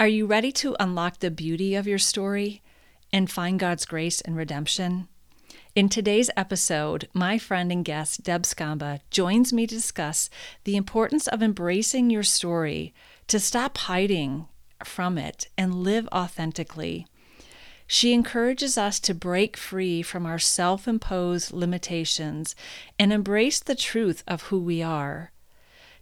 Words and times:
Are 0.00 0.08
you 0.08 0.24
ready 0.24 0.50
to 0.52 0.74
unlock 0.80 1.18
the 1.18 1.30
beauty 1.30 1.74
of 1.74 1.86
your 1.86 1.98
story 1.98 2.62
and 3.12 3.30
find 3.30 3.60
God's 3.60 3.84
grace 3.84 4.22
and 4.22 4.34
redemption? 4.34 5.08
In 5.74 5.90
today's 5.90 6.30
episode, 6.38 7.06
my 7.12 7.36
friend 7.36 7.70
and 7.70 7.84
guest, 7.84 8.22
Deb 8.22 8.44
Scamba, 8.44 9.00
joins 9.10 9.52
me 9.52 9.66
to 9.66 9.74
discuss 9.74 10.30
the 10.64 10.76
importance 10.76 11.28
of 11.28 11.42
embracing 11.42 12.08
your 12.08 12.22
story, 12.22 12.94
to 13.26 13.38
stop 13.38 13.76
hiding 13.76 14.48
from 14.82 15.18
it, 15.18 15.48
and 15.58 15.84
live 15.84 16.08
authentically. 16.14 17.06
She 17.86 18.14
encourages 18.14 18.78
us 18.78 19.00
to 19.00 19.12
break 19.12 19.54
free 19.54 20.00
from 20.00 20.24
our 20.24 20.38
self 20.38 20.88
imposed 20.88 21.52
limitations 21.52 22.56
and 22.98 23.12
embrace 23.12 23.60
the 23.60 23.74
truth 23.74 24.24
of 24.26 24.44
who 24.44 24.60
we 24.60 24.82
are. 24.82 25.30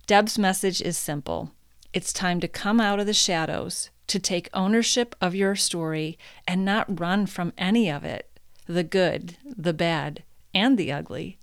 Deb's 0.06 0.38
message 0.38 0.80
is 0.80 0.96
simple 0.96 1.50
it's 1.92 2.12
time 2.12 2.40
to 2.40 2.48
come 2.48 2.80
out 2.80 3.00
of 3.00 3.06
the 3.06 3.14
shadows, 3.14 3.90
to 4.08 4.18
take 4.18 4.48
ownership 4.52 5.14
of 5.20 5.34
your 5.34 5.54
story 5.54 6.18
and 6.46 6.64
not 6.64 7.00
run 7.00 7.26
from 7.26 7.52
any 7.58 7.90
of 7.90 8.04
it 8.04 8.30
the 8.66 8.84
good, 8.84 9.38
the 9.44 9.72
bad, 9.72 10.22
and 10.54 10.76
the 10.76 10.92
ugly. 10.92 11.38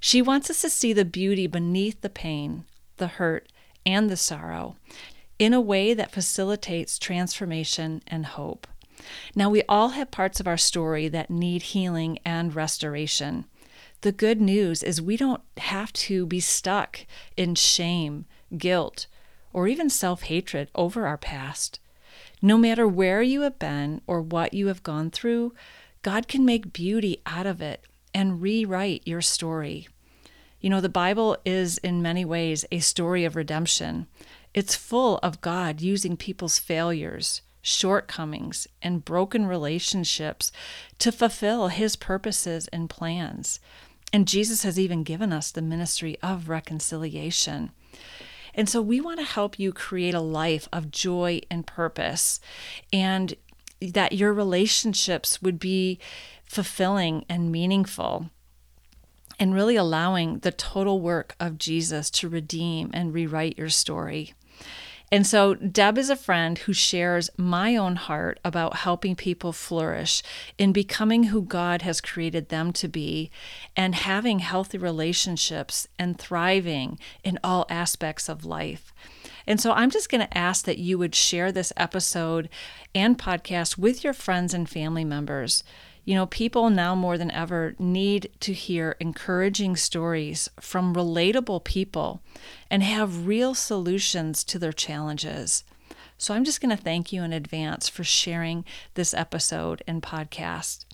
She 0.00 0.20
wants 0.20 0.50
us 0.50 0.62
to 0.62 0.70
see 0.70 0.92
the 0.92 1.04
beauty 1.04 1.46
beneath 1.46 2.00
the 2.00 2.10
pain, 2.10 2.64
the 2.96 3.06
hurt, 3.06 3.52
and 3.84 4.10
the 4.10 4.16
sorrow 4.16 4.76
in 5.38 5.52
a 5.52 5.60
way 5.60 5.94
that 5.94 6.10
facilitates 6.10 6.98
transformation 6.98 8.02
and 8.06 8.26
hope. 8.26 8.66
Now, 9.34 9.50
we 9.50 9.62
all 9.68 9.90
have 9.90 10.10
parts 10.10 10.40
of 10.40 10.48
our 10.48 10.56
story 10.56 11.08
that 11.08 11.30
need 11.30 11.62
healing 11.62 12.18
and 12.24 12.54
restoration. 12.54 13.44
The 14.00 14.12
good 14.12 14.40
news 14.40 14.82
is 14.82 15.00
we 15.00 15.16
don't 15.16 15.42
have 15.58 15.92
to 15.94 16.26
be 16.26 16.40
stuck 16.40 17.06
in 17.36 17.54
shame, 17.54 18.24
guilt, 18.56 19.06
or 19.56 19.66
even 19.66 19.88
self 19.88 20.24
hatred 20.24 20.68
over 20.74 21.06
our 21.06 21.16
past. 21.16 21.80
No 22.42 22.58
matter 22.58 22.86
where 22.86 23.22
you 23.22 23.40
have 23.40 23.58
been 23.58 24.02
or 24.06 24.20
what 24.20 24.52
you 24.52 24.66
have 24.66 24.82
gone 24.82 25.10
through, 25.10 25.54
God 26.02 26.28
can 26.28 26.44
make 26.44 26.74
beauty 26.74 27.22
out 27.24 27.46
of 27.46 27.62
it 27.62 27.82
and 28.12 28.42
rewrite 28.42 29.06
your 29.06 29.22
story. 29.22 29.88
You 30.60 30.68
know, 30.68 30.82
the 30.82 30.90
Bible 30.90 31.38
is 31.46 31.78
in 31.78 32.02
many 32.02 32.22
ways 32.22 32.66
a 32.70 32.80
story 32.80 33.24
of 33.24 33.34
redemption. 33.34 34.08
It's 34.52 34.76
full 34.76 35.18
of 35.22 35.40
God 35.40 35.80
using 35.80 36.18
people's 36.18 36.58
failures, 36.58 37.40
shortcomings, 37.62 38.66
and 38.82 39.06
broken 39.06 39.46
relationships 39.46 40.52
to 40.98 41.10
fulfill 41.10 41.68
his 41.68 41.96
purposes 41.96 42.68
and 42.68 42.90
plans. 42.90 43.58
And 44.12 44.28
Jesus 44.28 44.64
has 44.64 44.78
even 44.78 45.02
given 45.02 45.32
us 45.32 45.50
the 45.50 45.62
ministry 45.62 46.18
of 46.22 46.50
reconciliation. 46.50 47.70
And 48.56 48.68
so 48.68 48.80
we 48.80 49.00
want 49.00 49.20
to 49.20 49.26
help 49.26 49.58
you 49.58 49.72
create 49.72 50.14
a 50.14 50.20
life 50.20 50.66
of 50.72 50.90
joy 50.90 51.42
and 51.50 51.66
purpose 51.66 52.40
and 52.92 53.34
that 53.80 54.12
your 54.12 54.32
relationships 54.32 55.42
would 55.42 55.60
be 55.60 55.98
fulfilling 56.46 57.26
and 57.28 57.52
meaningful 57.52 58.30
and 59.38 59.54
really 59.54 59.76
allowing 59.76 60.38
the 60.38 60.50
total 60.50 61.00
work 61.00 61.36
of 61.38 61.58
Jesus 61.58 62.10
to 62.10 62.28
redeem 62.28 62.90
and 62.94 63.12
rewrite 63.12 63.58
your 63.58 63.68
story. 63.68 64.32
And 65.12 65.24
so, 65.24 65.54
Deb 65.54 65.98
is 65.98 66.10
a 66.10 66.16
friend 66.16 66.58
who 66.58 66.72
shares 66.72 67.30
my 67.36 67.76
own 67.76 67.94
heart 67.94 68.40
about 68.44 68.78
helping 68.78 69.14
people 69.14 69.52
flourish 69.52 70.20
in 70.58 70.72
becoming 70.72 71.24
who 71.24 71.42
God 71.42 71.82
has 71.82 72.00
created 72.00 72.48
them 72.48 72.72
to 72.72 72.88
be 72.88 73.30
and 73.76 73.94
having 73.94 74.40
healthy 74.40 74.78
relationships 74.78 75.86
and 75.96 76.18
thriving 76.18 76.98
in 77.22 77.38
all 77.44 77.66
aspects 77.70 78.28
of 78.28 78.44
life. 78.44 78.92
And 79.46 79.60
so 79.60 79.70
I'm 79.70 79.90
just 79.90 80.08
going 80.08 80.26
to 80.26 80.38
ask 80.38 80.64
that 80.64 80.78
you 80.78 80.98
would 80.98 81.14
share 81.14 81.52
this 81.52 81.72
episode 81.76 82.48
and 82.92 83.16
podcast 83.16 83.78
with 83.78 84.02
your 84.02 84.12
friends 84.12 84.52
and 84.52 84.68
family 84.68 85.04
members. 85.04 85.62
You 86.06 86.14
know, 86.14 86.26
people 86.26 86.70
now 86.70 86.94
more 86.94 87.18
than 87.18 87.32
ever 87.32 87.74
need 87.80 88.30
to 88.38 88.52
hear 88.52 88.94
encouraging 89.00 89.74
stories 89.74 90.48
from 90.60 90.94
relatable 90.94 91.64
people 91.64 92.22
and 92.70 92.84
have 92.84 93.26
real 93.26 93.56
solutions 93.56 94.44
to 94.44 94.60
their 94.60 94.72
challenges. 94.72 95.64
So 96.16 96.32
I'm 96.32 96.44
just 96.44 96.60
going 96.60 96.74
to 96.74 96.80
thank 96.80 97.12
you 97.12 97.24
in 97.24 97.32
advance 97.32 97.88
for 97.88 98.04
sharing 98.04 98.64
this 98.94 99.12
episode 99.14 99.82
and 99.84 100.00
podcast. 100.00 100.84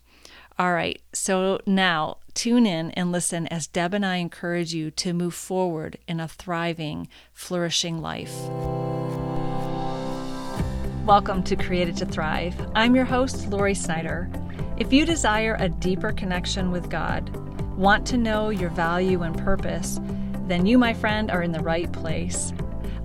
All 0.58 0.72
right, 0.72 0.98
so 1.12 1.60
now 1.66 2.16
tune 2.32 2.64
in 2.64 2.90
and 2.92 3.12
listen 3.12 3.46
as 3.48 3.66
Deb 3.66 3.92
and 3.92 4.06
I 4.06 4.16
encourage 4.16 4.72
you 4.72 4.90
to 4.92 5.12
move 5.12 5.34
forward 5.34 5.98
in 6.08 6.20
a 6.20 6.28
thriving, 6.28 7.06
flourishing 7.34 8.00
life. 8.00 8.34
Welcome 11.04 11.42
to 11.42 11.56
Created 11.56 11.98
to 11.98 12.06
Thrive. 12.06 12.54
I'm 12.74 12.94
your 12.94 13.04
host, 13.04 13.48
Lori 13.48 13.74
Snyder. 13.74 14.30
If 14.82 14.92
you 14.92 15.06
desire 15.06 15.56
a 15.60 15.68
deeper 15.68 16.10
connection 16.10 16.72
with 16.72 16.90
God, 16.90 17.30
want 17.76 18.04
to 18.08 18.16
know 18.16 18.50
your 18.50 18.70
value 18.70 19.22
and 19.22 19.38
purpose, 19.38 20.00
then 20.48 20.66
you, 20.66 20.76
my 20.76 20.92
friend, 20.92 21.30
are 21.30 21.44
in 21.44 21.52
the 21.52 21.62
right 21.62 21.90
place. 21.92 22.52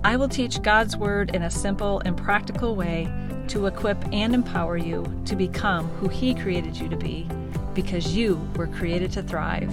I 0.02 0.16
will 0.16 0.28
teach 0.28 0.60
God's 0.60 0.96
Word 0.96 1.36
in 1.36 1.42
a 1.42 1.50
simple 1.50 2.00
and 2.04 2.16
practical 2.16 2.74
way 2.74 3.08
to 3.46 3.66
equip 3.66 3.96
and 4.12 4.34
empower 4.34 4.76
you 4.76 5.22
to 5.26 5.36
become 5.36 5.86
who 5.90 6.08
He 6.08 6.34
created 6.34 6.76
you 6.76 6.88
to 6.88 6.96
be, 6.96 7.28
because 7.74 8.12
you 8.12 8.44
were 8.56 8.66
created 8.66 9.12
to 9.12 9.22
thrive. 9.22 9.72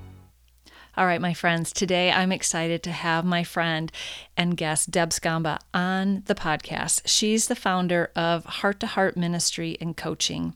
All 1.01 1.07
right, 1.07 1.19
my 1.19 1.33
friends, 1.33 1.73
today 1.73 2.11
I'm 2.11 2.31
excited 2.31 2.83
to 2.83 2.91
have 2.91 3.25
my 3.25 3.43
friend 3.43 3.91
and 4.37 4.55
guest, 4.55 4.91
Deb 4.91 5.09
Scamba, 5.09 5.57
on 5.73 6.21
the 6.27 6.35
podcast. 6.35 7.01
She's 7.05 7.47
the 7.47 7.55
founder 7.55 8.11
of 8.15 8.45
Heart 8.45 8.81
to 8.81 8.85
Heart 8.85 9.17
Ministry 9.17 9.75
and 9.81 9.97
Coaching, 9.97 10.55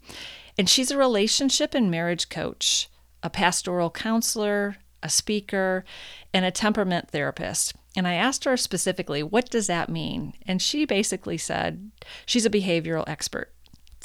and 0.55 0.69
she's 0.69 0.91
a 0.91 0.99
relationship 0.99 1.73
and 1.73 1.89
marriage 1.89 2.29
coach, 2.29 2.89
a 3.23 3.29
pastoral 3.31 3.89
counselor, 3.89 4.75
a 5.01 5.09
speaker, 5.09 5.83
and 6.31 6.45
a 6.45 6.51
temperament 6.51 7.09
therapist. 7.09 7.73
And 7.97 8.07
I 8.07 8.13
asked 8.13 8.43
her 8.43 8.55
specifically, 8.55 9.23
what 9.23 9.49
does 9.49 9.65
that 9.65 9.89
mean? 9.89 10.35
And 10.45 10.61
she 10.61 10.85
basically 10.85 11.39
said 11.39 11.89
she's 12.27 12.45
a 12.45 12.51
behavioral 12.51 13.05
expert. 13.07 13.51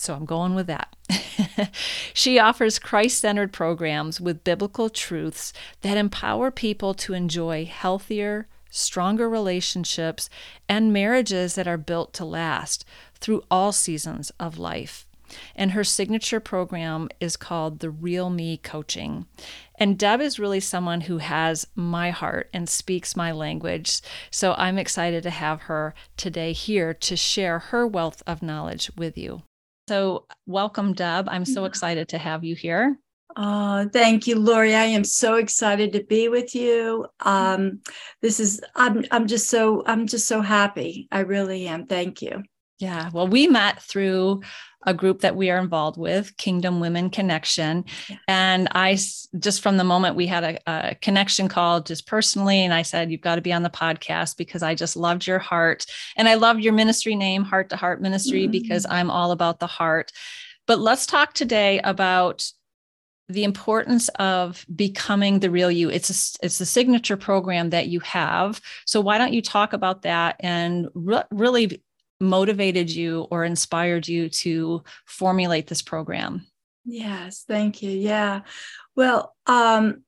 So 0.01 0.15
I'm 0.15 0.25
going 0.25 0.55
with 0.55 0.67
that. 0.67 0.97
she 2.15 2.39
offers 2.39 2.79
Christ 2.79 3.19
centered 3.19 3.53
programs 3.53 4.21
with 4.21 4.45
biblical 4.45 4.89
truths 4.89 5.53
that 5.83 5.99
empower 5.99 6.51
people 6.51 6.95
to 6.95 7.13
enjoy 7.13 7.67
healthier, 7.67 8.49
stronger 8.71 9.29
relationships 9.29 10.31
and 10.69 10.93
marriages 10.93 11.55
that 11.55 11.69
are 11.69 11.77
built 11.77 12.13
to 12.15 12.25
last 12.25 12.85
through 13.21 13.43
all 13.51 13.73
seasons 13.73 14.31
of 14.41 14.59
life. 14.59 15.07
And 15.55 15.73
her 15.73 15.85
signature 15.85 16.41
program 16.41 17.09
is 17.21 17.37
called 17.37 17.79
the 17.79 17.91
Real 17.91 18.31
Me 18.31 18.57
Coaching. 18.57 19.27
And 19.77 19.99
Deb 19.99 20.21
is 20.21 20.39
really 20.39 20.61
someone 20.61 21.03
who 21.03 21.19
has 21.19 21.67
my 21.75 22.11
heart 22.11 22.51
and 22.53 22.69
speaks 22.69 23.15
my 23.15 23.31
language. 23.31 24.01
So 24.31 24.55
I'm 24.59 24.79
excited 24.79 25.23
to 25.23 25.31
have 25.31 25.63
her 25.63 25.95
today 26.17 26.53
here 26.53 26.93
to 26.95 27.17
share 27.17 27.59
her 27.59 27.87
wealth 27.87 28.23
of 28.27 28.43
knowledge 28.43 28.91
with 28.97 29.17
you. 29.17 29.43
So, 29.91 30.27
welcome, 30.47 30.93
Deb. 30.93 31.29
I'm 31.29 31.45
so 31.45 31.65
excited 31.65 32.11
to 32.11 32.19
have 32.19 32.45
you 32.45 32.55
here. 32.55 32.97
Oh, 33.37 33.91
thank 33.93 34.29
you, 34.29 34.39
Lori. 34.39 34.73
I 34.73 34.85
am 34.85 35.03
so 35.03 35.35
excited 35.35 35.93
to 35.95 36.05
be 36.05 36.29
with 36.29 36.55
you. 36.55 37.09
Um, 37.19 37.81
this 38.23 38.39
is 38.39 38.61
I'm 38.77 39.05
I'm 39.11 39.27
just 39.27 39.51
so 39.51 39.83
I'm 39.87 40.07
just 40.07 40.29
so 40.29 40.43
happy. 40.43 41.09
I 41.11 41.21
really 41.23 41.67
am. 41.67 41.87
Thank 41.87 42.23
you. 42.23 42.45
Yeah. 42.81 43.11
Well, 43.13 43.29
we 43.29 43.47
met 43.47 43.83
through 43.83 44.41
a 44.87 44.95
group 44.95 45.21
that 45.21 45.37
we 45.37 45.51
are 45.51 45.59
involved 45.59 45.99
with, 45.99 46.35
Kingdom 46.39 46.81
Women 46.81 47.11
Connection. 47.11 47.85
Yeah. 48.09 48.17
And 48.27 48.69
I 48.73 48.99
just 49.39 49.63
from 49.63 49.77
the 49.77 49.85
moment 49.85 50.17
we 50.17 50.27
had 50.27 50.43
a, 50.43 50.59
a, 50.67 50.95
connection 50.95 51.49
call, 51.49 51.83
just 51.83 52.07
personally, 52.07 52.65
and 52.65 52.73
I 52.73 52.81
said, 52.81 53.11
You've 53.11 53.21
got 53.21 53.35
to 53.35 53.43
be 53.43 53.53
on 53.53 53.63
the 53.63 53.69
podcast 53.69 54.39
because 54.39 54.63
I 54.63 54.75
just 54.75 54.97
loved 54.97 55.27
your 55.27 55.39
heart. 55.39 55.85
And 56.17 56.27
I 56.27 56.35
loved 56.35 56.63
your 56.63 56.73
ministry 56.73 57.15
name, 57.15 57.45
Heart 57.45 57.69
to 57.71 57.77
Heart 57.77 58.01
Ministry, 58.01 58.45
mm-hmm. 58.45 58.53
because 58.53 58.87
I'm 58.89 59.11
all 59.11 59.33
about 59.33 59.61
the 59.61 59.67
heart. 59.67 60.11
But 60.67 60.81
let's 60.81 61.05
talk 61.05 61.35
today 61.35 61.81
about 61.81 62.51
the 63.29 63.45
importance 63.45 64.09
of 64.19 64.65
becoming 64.75 65.39
the 65.39 65.51
real 65.51 65.71
you. 65.71 65.91
It's 65.91 66.11
a, 66.11 66.45
it's 66.45 66.59
the 66.59 66.67
signature 66.67 67.17
program 67.17 67.71
that 67.71 67.89
you 67.89 68.01
have. 68.01 68.61
So 68.87 69.01
why 69.01 69.19
don't 69.19 69.35
you 69.35 69.43
talk 69.43 69.73
about 69.73 70.03
that 70.03 70.37
and 70.41 70.89
re- 70.95 71.23
really 71.31 71.83
motivated 72.21 72.91
you 72.91 73.27
or 73.31 73.45
inspired 73.45 74.07
you 74.07 74.29
to 74.29 74.83
formulate 75.07 75.67
this 75.67 75.83
program? 75.83 76.47
Yes, 76.85 77.45
thank 77.47 77.83
you. 77.83 77.91
Yeah. 77.91 78.43
Well, 78.97 79.35
um, 79.47 80.05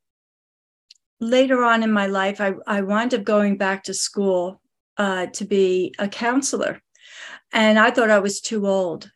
later 1.20 1.64
on 1.64 1.82
in 1.82 1.93
my 1.93 2.06
life, 2.06 2.41
I, 2.41 2.55
I 2.67 2.82
wound 2.82 3.14
up 3.14 3.25
going 3.25 3.56
back 3.56 3.85
to 3.85 3.94
school 3.94 4.61
uh, 4.97 5.26
to 5.26 5.44
be 5.44 5.94
a 5.99 6.09
counselor. 6.09 6.82
And 7.53 7.79
I 7.79 7.91
thought 7.91 8.11
I 8.11 8.19
was 8.19 8.41
too 8.41 8.67
old 8.67 9.11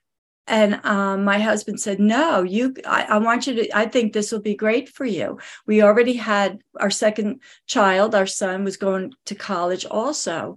and 0.47 0.81
um, 0.85 1.25
my 1.25 1.39
husband 1.39 1.81
said 1.81 1.99
no 1.99 2.43
you 2.43 2.75
I, 2.87 3.03
I, 3.11 3.19
want 3.19 3.47
you 3.47 3.55
to 3.55 3.77
i 3.77 3.87
think 3.87 4.13
this 4.13 4.31
will 4.31 4.41
be 4.41 4.55
great 4.55 4.89
for 4.89 5.05
you 5.05 5.39
we 5.67 5.83
already 5.83 6.15
had 6.15 6.61
our 6.79 6.91
second 6.91 7.41
child 7.67 8.15
our 8.15 8.27
son 8.27 8.65
was 8.65 8.77
going 8.77 9.13
to 9.27 9.35
college 9.35 9.85
also 9.85 10.57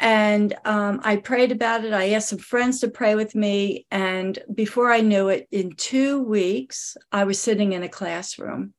and 0.00 0.56
um, 0.64 1.00
i 1.04 1.14
prayed 1.16 1.52
about 1.52 1.84
it 1.84 1.92
i 1.92 2.10
asked 2.10 2.30
some 2.30 2.38
friends 2.38 2.80
to 2.80 2.88
pray 2.88 3.14
with 3.14 3.34
me 3.34 3.86
and 3.90 4.38
before 4.54 4.90
i 4.90 5.00
knew 5.00 5.28
it 5.28 5.46
in 5.52 5.70
two 5.76 6.22
weeks 6.22 6.96
i 7.12 7.24
was 7.24 7.40
sitting 7.40 7.72
in 7.72 7.82
a 7.82 7.88
classroom 7.88 8.74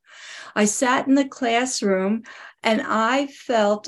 i 0.56 0.66
sat 0.66 1.08
in 1.08 1.16
the 1.16 1.28
classroom 1.28 2.24
and 2.64 2.82
i 2.86 3.28
felt 3.28 3.88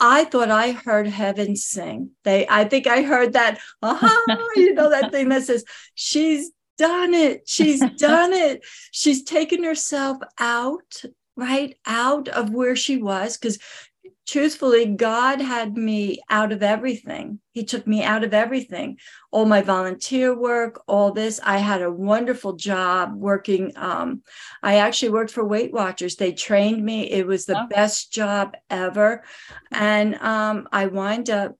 I 0.00 0.24
thought 0.24 0.50
I 0.50 0.72
heard 0.72 1.06
heaven 1.06 1.56
sing. 1.56 2.10
They, 2.24 2.46
I 2.48 2.64
think 2.64 2.86
I 2.86 3.02
heard 3.02 3.34
that, 3.34 3.60
uh-huh, 3.80 4.36
you 4.56 4.74
know, 4.74 4.90
that 4.90 5.12
thing 5.12 5.28
that 5.28 5.44
says, 5.44 5.64
she's 5.94 6.50
done 6.78 7.14
it. 7.14 7.48
She's 7.48 7.80
done 7.96 8.32
it. 8.34 8.64
She's 8.90 9.22
taken 9.22 9.62
herself 9.62 10.18
out, 10.38 11.02
right? 11.36 11.76
Out 11.86 12.28
of 12.28 12.50
where 12.50 12.76
she 12.76 12.96
was. 12.96 13.36
Because 13.36 13.58
truthfully, 14.26 14.86
God 14.86 15.40
had 15.40 15.76
me 15.76 16.20
out 16.30 16.52
of 16.52 16.62
everything. 16.62 17.40
He 17.52 17.64
took 17.64 17.86
me 17.86 18.02
out 18.02 18.24
of 18.24 18.34
everything, 18.34 18.98
all 19.30 19.44
my 19.44 19.60
volunteer 19.60 20.36
work, 20.36 20.82
all 20.86 21.12
this. 21.12 21.40
I 21.42 21.58
had 21.58 21.82
a 21.82 21.90
wonderful 21.90 22.54
job 22.54 23.14
working. 23.14 23.72
Um, 23.76 24.22
I 24.62 24.76
actually 24.76 25.10
worked 25.10 25.30
for 25.30 25.44
Weight 25.44 25.72
Watchers. 25.72 26.16
They 26.16 26.32
trained 26.32 26.84
me. 26.84 27.10
It 27.10 27.26
was 27.26 27.46
the 27.46 27.62
oh. 27.62 27.66
best 27.68 28.12
job 28.12 28.54
ever. 28.70 29.24
And 29.70 30.16
um, 30.16 30.68
I 30.72 30.86
wind 30.86 31.30
up 31.30 31.56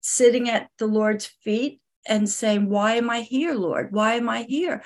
sitting 0.00 0.48
at 0.48 0.70
the 0.78 0.86
Lord's 0.86 1.26
feet 1.26 1.80
and 2.08 2.28
saying, 2.28 2.68
Why 2.68 2.94
am 2.94 3.10
I 3.10 3.22
here, 3.22 3.54
Lord? 3.54 3.92
Why 3.92 4.14
am 4.14 4.28
I 4.28 4.42
here? 4.42 4.82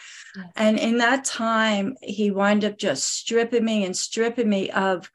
And 0.57 0.79
in 0.79 0.99
that 0.99 1.25
time, 1.25 1.97
he 2.03 2.31
wind 2.31 2.65
up 2.65 2.79
just 2.79 3.05
stripping 3.05 3.65
me 3.65 3.85
and 3.85 3.97
stripping 3.97 4.49
me 4.49 4.71
of 4.71 5.11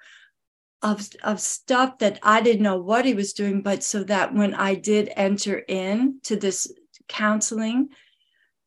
of, 0.86 1.10
of 1.24 1.42
stuff 1.42 1.98
that 1.98 2.20
I 2.22 2.42
didn't 2.42 2.62
know 2.62 2.78
what 2.78 3.06
he 3.06 3.16
was 3.16 3.34
doing, 3.34 3.64
but 3.64 3.84
so 3.84 4.04
that 4.04 4.36
when 4.36 4.54
I 4.54 4.76
did 4.76 5.12
enter 5.16 5.58
in 5.58 6.20
to 6.24 6.36
this 6.36 6.72
counseling, 7.08 7.90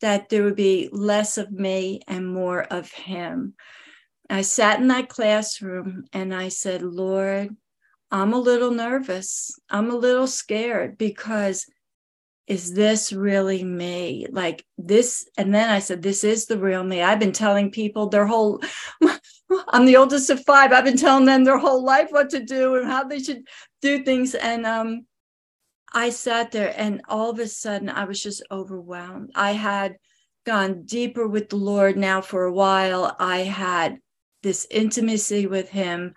that 0.01 0.29
there 0.29 0.43
would 0.43 0.57
be 0.57 0.89
less 0.91 1.39
of 1.39 1.53
me 1.53 2.01
and 2.09 2.27
more 2.27 2.65
of 2.65 2.91
him. 2.91 3.55
I 4.29 4.43
sat 4.43 4.81
in 4.81 4.89
that 4.89 5.09
classroom 5.09 6.07
and 6.13 6.35
I 6.35 6.49
said, 6.49 6.83
Lord, 6.83 7.55
I'm 8.11 8.33
a 8.33 8.39
little 8.39 8.73
nervous. 8.73 9.53
I'm 9.71 9.91
a 9.91 9.97
little 9.97 10.27
scared 10.27 10.99
because 10.99 11.67
is 12.49 12.73
this 12.73 13.13
really 13.13 13.63
me? 13.63 14.27
Like 14.31 14.65
this. 14.77 15.29
And 15.37 15.55
then 15.55 15.69
I 15.69 15.79
said, 15.81 16.03
This 16.03 16.25
is 16.25 16.47
the 16.47 16.59
real 16.59 16.83
me. 16.83 17.03
I've 17.03 17.21
been 17.21 17.33
telling 17.33 17.71
people 17.71 18.09
their 18.09 18.27
whole, 18.27 18.63
I'm 19.69 19.87
the 19.87 19.97
oldest 19.97 20.31
of 20.31 20.45
five. 20.45 20.73
I've 20.73 20.85
been 20.85 20.97
telling 20.97 21.25
them 21.25 21.45
their 21.45 21.59
whole 21.59 21.83
life 21.85 22.09
what 22.11 22.31
to 22.31 22.45
do 22.45 22.77
and 22.77 22.87
how 22.87 23.05
they 23.05 23.21
should 23.21 23.43
do 23.81 24.05
things. 24.05 24.35
And 24.35 24.67
um, 24.67 25.07
I 25.93 26.11
sat 26.11 26.53
there 26.53 26.75
and 26.77 27.03
all 27.09 27.31
of 27.31 27.39
a 27.39 27.47
sudden 27.47 27.89
I 27.89 28.05
was 28.05 28.23
just 28.23 28.43
overwhelmed. 28.51 29.31
I 29.35 29.53
had 29.53 29.97
gone 30.45 30.85
deeper 30.85 31.27
with 31.27 31.49
the 31.49 31.57
Lord 31.57 31.97
now 31.97 32.21
for 32.21 32.45
a 32.45 32.53
while. 32.53 33.15
I 33.19 33.39
had 33.39 33.99
this 34.43 34.67
intimacy 34.71 35.47
with 35.47 35.69
Him. 35.69 36.15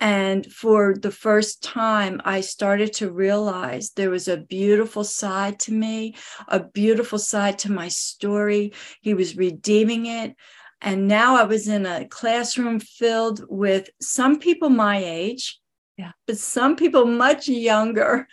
And 0.00 0.50
for 0.52 0.94
the 1.00 1.10
first 1.10 1.62
time, 1.62 2.20
I 2.24 2.42
started 2.42 2.92
to 2.94 3.10
realize 3.10 3.90
there 3.90 4.10
was 4.10 4.28
a 4.28 4.36
beautiful 4.36 5.04
side 5.04 5.58
to 5.60 5.72
me, 5.72 6.16
a 6.48 6.60
beautiful 6.60 7.18
side 7.18 7.58
to 7.60 7.72
my 7.72 7.88
story. 7.88 8.74
He 9.00 9.14
was 9.14 9.36
redeeming 9.36 10.06
it. 10.06 10.36
And 10.80 11.08
now 11.08 11.36
I 11.36 11.44
was 11.44 11.68
in 11.68 11.86
a 11.86 12.06
classroom 12.06 12.80
filled 12.80 13.44
with 13.48 13.88
some 14.00 14.38
people 14.38 14.68
my 14.68 15.02
age, 15.02 15.60
yeah, 15.96 16.12
but 16.26 16.38
some 16.38 16.76
people 16.76 17.06
much 17.06 17.48
younger. 17.48 18.26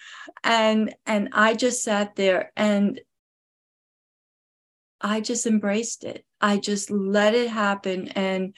And 0.44 0.94
and 1.06 1.30
I 1.32 1.54
just 1.54 1.84
sat 1.84 2.16
there 2.16 2.52
and 2.56 3.00
I 5.00 5.22
just 5.22 5.46
embraced 5.46 6.04
it. 6.04 6.26
I 6.40 6.58
just 6.58 6.92
let 6.92 7.34
it 7.34 7.50
happen. 7.50 8.10
And 8.10 8.54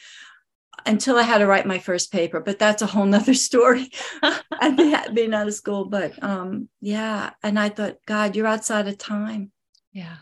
until 0.86 1.18
I 1.18 1.24
had 1.24 1.38
to 1.40 1.48
write 1.48 1.66
my 1.66 1.80
first 1.80 2.12
paper, 2.12 2.40
but 2.40 2.60
that's 2.60 2.82
a 2.82 2.88
whole 2.88 3.06
nother 3.06 3.34
story. 3.50 3.90
I've 4.52 4.78
been 5.14 5.34
out 5.34 5.48
of 5.48 5.54
school, 5.54 5.86
but 5.86 6.22
um, 6.24 6.70
yeah. 6.82 7.32
And 7.42 7.60
I 7.60 7.70
thought, 7.70 7.98
God, 8.06 8.36
you're 8.36 8.48
outside 8.48 8.88
of 8.88 8.98
time. 8.98 9.52
Yeah. 9.92 10.18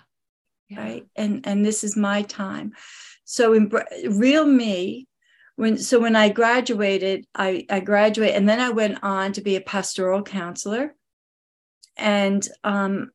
yeah. 0.70 0.82
Right. 0.82 1.08
And 1.16 1.48
and 1.48 1.66
this 1.66 1.84
is 1.84 1.96
my 1.96 2.24
time. 2.24 2.74
So 3.32 3.54
in 3.54 3.72
real 4.10 4.46
me, 4.46 5.08
when 5.56 5.78
so 5.78 6.02
when 6.02 6.18
I 6.18 6.28
graduated, 6.28 7.26
I, 7.34 7.66
I 7.70 7.80
graduated 7.80 8.36
and 8.36 8.50
then 8.50 8.60
I 8.60 8.72
went 8.72 9.02
on 9.04 9.32
to 9.34 9.42
be 9.42 9.56
a 9.56 9.62
pastoral 9.62 10.22
counselor. 10.22 10.96
And 11.96 12.46
um, 12.66 13.12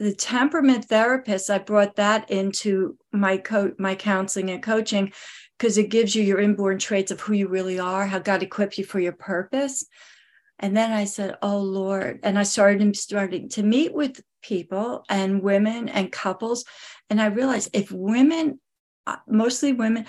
the 0.00 0.12
temperament 0.12 0.86
therapist, 0.86 1.48
I 1.48 1.58
brought 1.58 1.94
that 1.94 2.28
into 2.28 2.98
my 3.12 3.36
co- 3.36 3.74
my 3.78 3.94
counseling 3.94 4.50
and 4.50 4.60
coaching 4.60 5.12
because 5.56 5.78
it 5.78 5.90
gives 5.90 6.16
you 6.16 6.24
your 6.24 6.40
inborn 6.40 6.80
traits 6.80 7.12
of 7.12 7.20
who 7.20 7.34
you 7.34 7.46
really 7.46 7.78
are, 7.78 8.04
how 8.04 8.18
God 8.18 8.42
equipped 8.42 8.78
you 8.78 8.84
for 8.84 8.98
your 8.98 9.12
purpose. 9.12 9.86
And 10.58 10.76
then 10.76 10.90
I 10.90 11.04
said, 11.04 11.36
"Oh 11.40 11.58
Lord!" 11.58 12.18
And 12.24 12.36
I 12.36 12.42
started 12.42 12.96
starting 12.96 13.48
to 13.50 13.62
meet 13.62 13.94
with 13.94 14.20
people 14.42 15.04
and 15.08 15.42
women 15.42 15.88
and 15.88 16.10
couples, 16.10 16.64
and 17.10 17.20
I 17.20 17.26
realized 17.26 17.70
if 17.72 17.90
women, 17.90 18.60
uh, 19.06 19.16
mostly 19.28 19.72
women, 19.72 20.06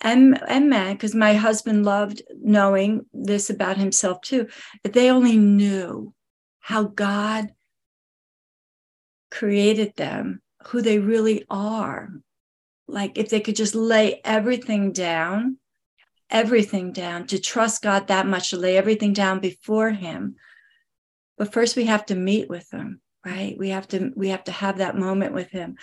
and 0.00 0.40
and 0.46 0.68
men, 0.68 0.94
because 0.94 1.14
my 1.14 1.34
husband 1.34 1.84
loved 1.84 2.22
knowing 2.42 3.06
this 3.12 3.48
about 3.50 3.78
himself 3.78 4.20
too, 4.20 4.48
if 4.84 4.92
they 4.92 5.10
only 5.10 5.36
knew 5.36 6.12
how 6.60 6.84
God 6.84 7.52
created 9.30 9.94
them, 9.96 10.42
who 10.66 10.82
they 10.82 10.98
really 10.98 11.44
are, 11.48 12.10
like 12.86 13.16
if 13.16 13.30
they 13.30 13.40
could 13.40 13.56
just 13.56 13.74
lay 13.74 14.20
everything 14.24 14.92
down 14.92 15.58
everything 16.28 16.90
down 16.90 17.24
to 17.24 17.38
trust 17.38 17.82
god 17.82 18.08
that 18.08 18.26
much 18.26 18.50
to 18.50 18.56
lay 18.56 18.76
everything 18.76 19.12
down 19.12 19.38
before 19.38 19.90
him. 19.90 20.34
But 21.38 21.52
first 21.52 21.76
we 21.76 21.84
have 21.84 22.04
to 22.06 22.16
meet 22.16 22.48
with 22.48 22.68
him 22.72 23.00
right? 23.26 23.56
We 23.58 23.70
have 23.70 23.88
to 23.88 24.12
we 24.14 24.28
have 24.28 24.44
to 24.44 24.52
have 24.52 24.78
that 24.78 24.96
moment 24.96 25.34
with 25.34 25.50
him 25.50 25.76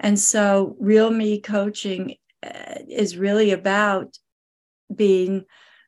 and 0.00 0.18
so 0.18 0.76
real 0.78 1.10
me 1.10 1.40
coaching 1.40 2.16
uh, 2.42 2.74
is 2.88 3.16
really 3.16 3.50
about 3.50 4.16
being 4.94 5.44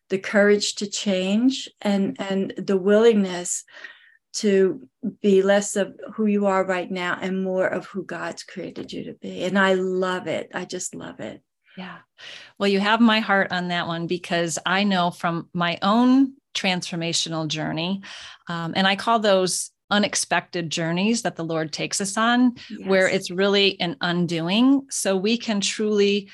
the 0.08 0.18
courage 0.18 0.74
to 0.76 0.86
change 0.88 1.68
and 1.80 2.16
and 2.20 2.52
the 2.56 2.76
willingness 2.76 3.64
to 4.32 4.88
be 5.20 5.42
less 5.42 5.76
of 5.76 5.94
who 6.14 6.26
you 6.26 6.46
are 6.46 6.64
right 6.64 6.90
now 6.90 7.18
and 7.20 7.42
more 7.42 7.66
of 7.66 7.86
who 7.86 8.04
God's 8.04 8.44
created 8.44 8.92
you 8.92 9.04
to 9.04 9.14
be. 9.14 9.42
And 9.42 9.58
I 9.58 9.74
love 9.74 10.28
it. 10.28 10.50
I 10.54 10.64
just 10.64 10.94
love 10.94 11.18
it. 11.20 11.42
Yeah. 11.76 11.98
Well, 12.58 12.68
you 12.68 12.80
have 12.80 13.00
my 13.00 13.20
heart 13.20 13.52
on 13.52 13.68
that 13.68 13.86
one 13.86 14.06
because 14.06 14.58
I 14.66 14.84
know 14.84 15.10
from 15.10 15.48
my 15.52 15.78
own 15.82 16.34
transformational 16.54 17.48
journey, 17.48 18.02
um, 18.48 18.72
and 18.76 18.86
I 18.86 18.96
call 18.96 19.18
those 19.18 19.70
unexpected 19.90 20.70
journeys 20.70 21.22
that 21.22 21.36
the 21.36 21.44
Lord 21.44 21.72
takes 21.72 22.00
us 22.00 22.16
on, 22.16 22.56
yes. 22.70 22.88
where 22.88 23.08
it's 23.08 23.30
really 23.30 23.80
an 23.80 23.96
undoing. 24.00 24.86
So 24.90 25.16
we 25.16 25.36
can 25.36 25.60
truly 25.60 26.30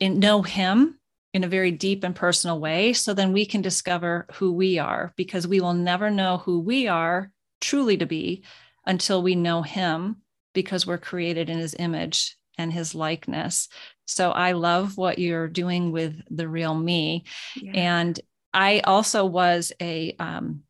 know 0.00 0.42
Him 0.42 0.98
in 1.32 1.44
a 1.44 1.48
very 1.48 1.70
deep 1.70 2.04
and 2.04 2.14
personal 2.14 2.60
way. 2.60 2.92
So 2.92 3.14
then 3.14 3.32
we 3.32 3.46
can 3.46 3.62
discover 3.62 4.26
who 4.34 4.52
we 4.52 4.78
are 4.78 5.12
because 5.16 5.46
we 5.46 5.60
will 5.60 5.74
never 5.74 6.10
know 6.10 6.38
who 6.38 6.60
we 6.60 6.88
are 6.88 7.30
truly 7.60 7.96
to 7.96 8.06
be 8.06 8.44
until 8.86 9.22
we 9.22 9.34
know 9.34 9.62
Him 9.62 10.16
because 10.52 10.86
we're 10.86 10.98
created 10.98 11.48
in 11.48 11.58
His 11.58 11.74
image 11.78 12.36
and 12.58 12.72
His 12.72 12.94
likeness. 12.94 13.68
So 14.06 14.30
I 14.30 14.52
love 14.52 14.98
what 14.98 15.18
you're 15.18 15.48
doing 15.48 15.90
with 15.90 16.20
the 16.30 16.48
real 16.48 16.74
me. 16.74 17.24
Yeah. 17.56 17.72
And 17.74 18.20
I 18.52 18.80
also 18.80 19.24
was 19.24 19.72
a, 19.80 20.14
um, 20.18 20.64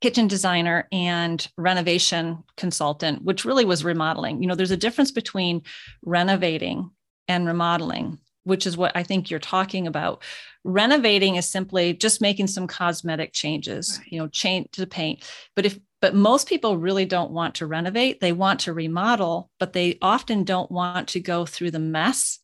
kitchen 0.00 0.28
designer 0.28 0.86
and 0.92 1.48
renovation 1.56 2.44
consultant, 2.56 3.24
which 3.24 3.44
really 3.44 3.64
was 3.64 3.84
remodeling. 3.84 4.40
You 4.40 4.48
know, 4.48 4.54
there's 4.54 4.70
a 4.70 4.76
difference 4.76 5.10
between 5.10 5.62
renovating 6.02 6.90
and 7.26 7.46
remodeling, 7.46 8.18
which 8.44 8.66
is 8.66 8.76
what 8.76 8.92
I 8.94 9.02
think 9.02 9.30
you're 9.30 9.40
talking 9.40 9.86
about. 9.86 10.22
Renovating 10.64 11.36
is 11.36 11.48
simply 11.48 11.94
just 11.94 12.20
making 12.20 12.46
some 12.46 12.66
cosmetic 12.66 13.32
changes, 13.32 13.98
right. 13.98 14.12
you 14.12 14.18
know, 14.18 14.28
change 14.28 14.68
the 14.76 14.86
paint. 14.86 15.22
But 15.56 15.66
if 15.66 15.78
but 16.00 16.14
most 16.14 16.48
people 16.48 16.78
really 16.78 17.04
don't 17.04 17.32
want 17.32 17.56
to 17.56 17.66
renovate, 17.66 18.20
they 18.20 18.30
want 18.30 18.60
to 18.60 18.72
remodel, 18.72 19.50
but 19.58 19.72
they 19.72 19.98
often 20.00 20.44
don't 20.44 20.70
want 20.70 21.08
to 21.08 21.20
go 21.20 21.44
through 21.44 21.72
the 21.72 21.80
mess 21.80 22.38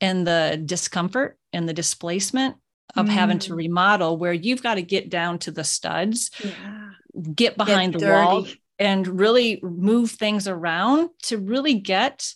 and 0.00 0.26
the 0.26 0.60
discomfort 0.64 1.38
and 1.52 1.68
the 1.68 1.72
displacement 1.72 2.56
of 2.94 3.06
mm. 3.06 3.10
having 3.10 3.38
to 3.40 3.52
mm. 3.52 3.56
remodel 3.56 4.16
where 4.16 4.32
you've 4.32 4.62
got 4.62 4.74
to 4.74 4.82
get 4.82 5.10
down 5.10 5.38
to 5.40 5.50
the 5.50 5.64
studs, 5.64 6.30
yeah. 6.42 6.90
get 7.34 7.56
behind 7.56 7.94
get 7.94 8.00
the 8.00 8.12
wall 8.12 8.46
and 8.78 9.06
really 9.20 9.60
move 9.62 10.10
things 10.10 10.46
around 10.46 11.10
to 11.22 11.38
really 11.38 11.74
get 11.74 12.32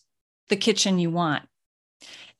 the 0.49 0.57
kitchen 0.57 0.99
you 0.99 1.11
want. 1.11 1.45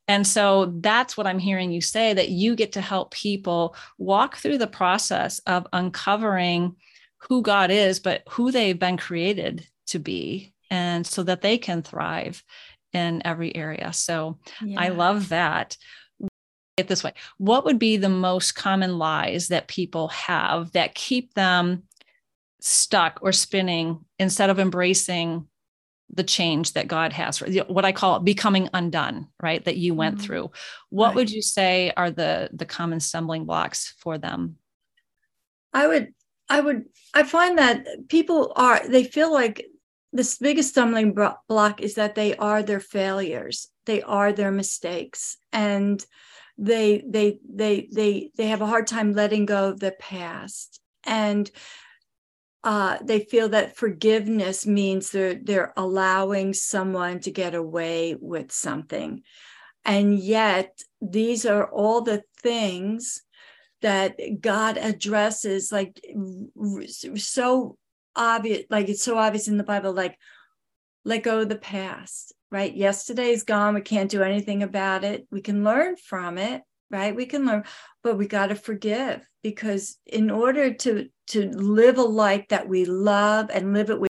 And 0.09 0.27
so 0.27 0.75
that's 0.81 1.17
what 1.17 1.29
I'm 1.29 1.39
hearing 1.39 1.71
you 1.71 1.81
say 1.81 2.13
that 2.15 2.31
you 2.31 2.57
get 2.57 2.73
to 2.73 2.81
help 2.81 3.13
people 3.13 3.77
walk 3.97 4.37
through 4.37 4.59
the 4.59 4.67
process 4.67 5.39
of 5.41 5.69
uncovering 5.73 6.75
who 7.29 7.43
God 7.43 7.71
is, 7.71 8.01
but 8.01 8.23
who 8.31 8.51
they've 8.51 8.79
been 8.79 8.97
created 8.97 9.69
to 9.89 10.01
be, 10.01 10.53
and 10.69 11.07
so 11.07 11.23
that 11.23 11.43
they 11.43 11.59
can 11.59 11.83
thrive 11.83 12.43
in 12.93 13.23
every 13.25 13.55
area. 13.55 13.93
So 13.93 14.39
yeah. 14.65 14.81
I 14.81 14.89
love 14.89 15.29
that. 15.29 15.77
It 16.77 16.89
this 16.89 17.05
way 17.05 17.13
What 17.39 17.65
would 17.65 17.79
be 17.79 17.97
the 17.97 18.09
most 18.09 18.55
common 18.55 18.99
lies 18.99 19.49
that 19.49 19.69
people 19.69 20.09
have 20.09 20.73
that 20.73 20.95
keep 20.95 21.35
them 21.35 21.85
stuck 22.61 23.19
or 23.23 23.33
spinning 23.33 24.05
instead 24.19 24.51
of 24.51 24.59
embracing 24.59 25.47
the 26.13 26.25
change 26.25 26.73
that 26.73 26.89
God 26.89 27.13
has 27.13 27.39
for 27.39 27.49
what 27.69 27.85
I 27.85 27.93
call 27.93 28.19
becoming 28.19 28.69
undone, 28.75 29.29
right? 29.41 29.65
That 29.65 29.77
you 29.77 29.95
went 29.95 30.17
mm-hmm. 30.17 30.25
through. 30.25 30.51
What 30.91 31.09
right. 31.09 31.17
would 31.17 31.31
you 31.31 31.43
say 31.43 31.93
are 31.97 32.11
the 32.11 32.51
the 32.53 32.67
common 32.67 33.01
stumbling 33.01 33.45
blocks 33.45 33.95
for 33.99 34.19
them? 34.19 34.57
I 35.73 35.87
would 35.87 36.15
I 36.49 36.61
would 36.61 36.87
I 37.15 37.23
find 37.23 37.59
that 37.59 37.87
people 38.09 38.53
are 38.57 38.87
they 38.87 39.05
feel 39.05 39.33
like 39.33 39.67
this 40.13 40.39
biggest 40.39 40.71
stumbling 40.71 41.15
block 41.49 41.81
is 41.81 41.95
that 41.95 42.17
they 42.17 42.37
are 42.37 42.63
their 42.63 42.81
failures. 42.81 43.69
They 43.87 44.03
are 44.03 44.33
their 44.33 44.51
mistakes 44.51 45.37
and 45.53 46.05
they 46.61 47.03
they 47.07 47.39
they 47.49 47.89
they 47.91 48.31
they 48.37 48.47
have 48.49 48.61
a 48.61 48.67
hard 48.67 48.87
time 48.87 49.13
letting 49.13 49.47
go 49.47 49.71
of 49.71 49.81
the 49.81 49.93
past. 49.93 50.81
And 51.05 51.51
uh, 52.63 52.99
they 53.03 53.21
feel 53.21 53.49
that 53.49 53.77
forgiveness 53.77 54.67
means 54.67 55.11
they're 55.11 55.35
they're 55.35 55.73
allowing 55.77 56.53
someone 56.53 57.21
to 57.21 57.31
get 57.31 57.55
away 57.55 58.15
with 58.21 58.53
something. 58.53 59.23
And 59.85 60.19
yet 60.19 60.79
these 61.01 61.47
are 61.47 61.67
all 61.71 62.03
the 62.03 62.23
things 62.43 63.23
that 63.83 64.19
god 64.41 64.77
addresses 64.77 65.73
like 65.73 66.01
so 67.17 67.77
obvious 68.15 68.65
like 68.69 68.89
it's 68.89 69.03
so 69.03 69.17
obvious 69.17 69.49
in 69.49 69.57
the 69.57 69.65
bible 69.65 69.93
like 69.93 70.19
let 71.05 71.23
go 71.23 71.41
of 71.41 71.49
the 71.49 71.57
past 71.57 72.35
right? 72.51 72.75
Yesterday's 72.75 73.45
gone. 73.45 73.75
We 73.75 73.81
can't 73.81 74.11
do 74.11 74.23
anything 74.23 74.63
about 74.63 75.05
it. 75.05 75.27
We 75.31 75.41
can 75.41 75.65
learn 75.65 75.97
from 75.97 76.39
it 76.39 76.63
right? 76.91 77.15
We 77.15 77.27
can 77.27 77.47
learn 77.47 77.65
but 78.03 78.19
we 78.19 78.27
got 78.27 78.49
to 78.49 78.55
forgive 78.55 79.27
because 79.43 79.99
in 80.07 80.31
order 80.31 80.75
to 80.75 81.09
to 81.29 81.49
live 81.51 81.99
a 81.99 82.03
life 82.03 82.49
that 82.49 82.69
we 82.69 82.85
love 82.85 83.51
and 83.51 83.73
live 83.73 83.91
it 83.91 84.01
with 84.01 84.11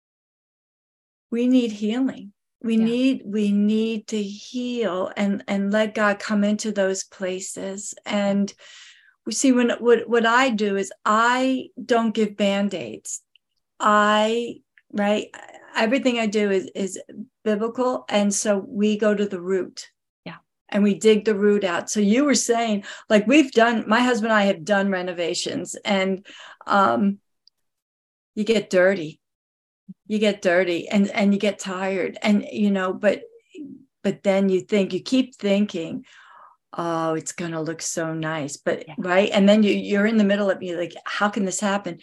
we 1.30 1.46
need 1.46 1.72
healing. 1.72 2.32
We 2.62 2.76
yeah. 2.76 2.84
need 2.84 3.22
we 3.24 3.52
need 3.52 4.06
to 4.08 4.22
heal 4.22 5.10
and 5.16 5.44
and 5.48 5.72
let 5.72 5.94
god 5.94 6.18
come 6.18 6.44
into 6.44 6.72
those 6.72 7.04
places. 7.04 7.94
And 8.06 8.52
we 9.26 9.32
see 9.32 9.52
when 9.52 9.70
what 9.78 10.08
what 10.08 10.26
i 10.26 10.50
do 10.50 10.76
is 10.76 10.92
i 11.04 11.68
don't 11.84 12.14
give 12.14 12.36
band-aids. 12.36 13.22
I 13.78 14.56
right? 14.92 15.28
Everything 15.74 16.18
i 16.18 16.26
do 16.26 16.50
is 16.50 16.70
is 16.74 17.00
biblical 17.44 18.04
and 18.08 18.32
so 18.32 18.58
we 18.68 18.96
go 18.96 19.14
to 19.14 19.26
the 19.26 19.40
root 19.40 19.88
Yeah. 20.25 20.37
and 20.68 20.82
we 20.82 20.94
dig 20.94 21.25
the 21.25 21.34
root 21.34 21.64
out. 21.64 21.90
So 21.90 22.00
you 22.00 22.25
were 22.25 22.34
saying, 22.34 22.84
like 23.08 23.26
we've 23.26 23.50
done, 23.52 23.84
my 23.87 24.00
husband 24.00 24.32
and 24.32 24.40
I 24.40 24.44
have 24.44 24.64
done 24.64 24.90
renovations, 24.90 25.75
and 25.84 26.25
um, 26.66 27.18
you 28.34 28.44
get 28.44 28.70
dirty, 28.70 29.20
you 30.06 30.18
get 30.18 30.42
dirty, 30.42 30.88
and 30.88 31.11
and 31.11 31.32
you 31.34 31.40
get 31.40 31.58
tired, 31.58 32.18
and 32.22 32.46
you 32.50 32.70
know, 32.70 32.92
but 32.92 33.22
but 34.02 34.22
then 34.22 34.49
you 34.49 34.61
think, 34.61 34.92
you 34.92 35.00
keep 35.00 35.37
thinking, 35.37 36.04
oh, 36.76 37.14
it's 37.14 37.32
gonna 37.32 37.62
look 37.62 37.82
so 37.82 38.14
nice, 38.14 38.56
but 38.56 38.84
yeah. 38.88 38.94
right, 38.99 39.30
and 39.32 39.49
then 39.49 39.62
you 39.62 39.72
you're 39.72 40.06
in 40.06 40.16
the 40.16 40.25
middle 40.25 40.50
of 40.50 40.62
you 40.62 40.78
like, 40.78 40.94
how 41.04 41.28
can 41.28 41.44
this 41.44 41.61
happen? 41.61 41.99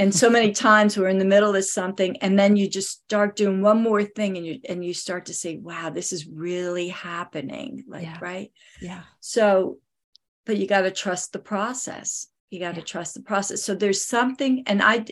And 0.00 0.14
so 0.14 0.30
many 0.30 0.52
times 0.52 0.96
we're 0.96 1.08
in 1.08 1.18
the 1.18 1.26
middle 1.26 1.54
of 1.54 1.64
something 1.64 2.16
and 2.22 2.38
then 2.38 2.56
you 2.56 2.70
just 2.70 3.04
start 3.04 3.36
doing 3.36 3.60
one 3.60 3.82
more 3.82 4.02
thing 4.02 4.38
and 4.38 4.46
you 4.46 4.58
and 4.66 4.82
you 4.82 4.94
start 4.94 5.26
to 5.26 5.34
say 5.34 5.58
wow 5.58 5.90
this 5.90 6.10
is 6.14 6.26
really 6.26 6.88
happening 6.88 7.84
like 7.86 8.04
yeah. 8.04 8.18
right? 8.22 8.50
Yeah. 8.80 9.02
So 9.20 9.76
but 10.46 10.56
you 10.56 10.66
got 10.66 10.82
to 10.82 10.90
trust 10.90 11.32
the 11.32 11.38
process. 11.38 12.28
You 12.48 12.60
got 12.60 12.76
to 12.76 12.80
yeah. 12.80 12.86
trust 12.86 13.12
the 13.12 13.20
process. 13.20 13.62
So 13.62 13.74
there's 13.74 14.02
something 14.02 14.62
and 14.66 14.82
i 14.82 15.04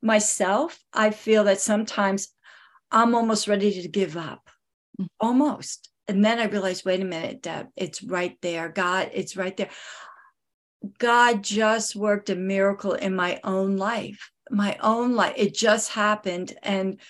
myself 0.00 0.78
i 0.92 1.10
feel 1.10 1.44
that 1.44 1.60
sometimes 1.60 2.28
i'm 2.92 3.16
almost 3.16 3.48
ready 3.48 3.82
to 3.82 3.88
give 3.88 4.16
up. 4.16 4.48
Mm-hmm. 5.00 5.06
almost. 5.18 5.90
And 6.06 6.24
then 6.24 6.38
i 6.38 6.44
realize 6.44 6.84
wait 6.84 7.00
a 7.00 7.04
minute 7.04 7.42
deb 7.42 7.66
it's 7.74 8.00
right 8.00 8.36
there. 8.42 8.68
God 8.68 9.10
it's 9.12 9.36
right 9.36 9.56
there. 9.56 9.70
God 10.98 11.42
just 11.42 11.96
worked 11.96 12.30
a 12.30 12.36
miracle 12.36 12.92
in 12.92 13.16
my 13.16 13.40
own 13.42 13.76
life 13.76 14.30
my 14.50 14.76
own 14.80 15.14
life. 15.14 15.34
It 15.36 15.54
just 15.54 15.92
happened. 15.92 16.54
And 16.62 17.00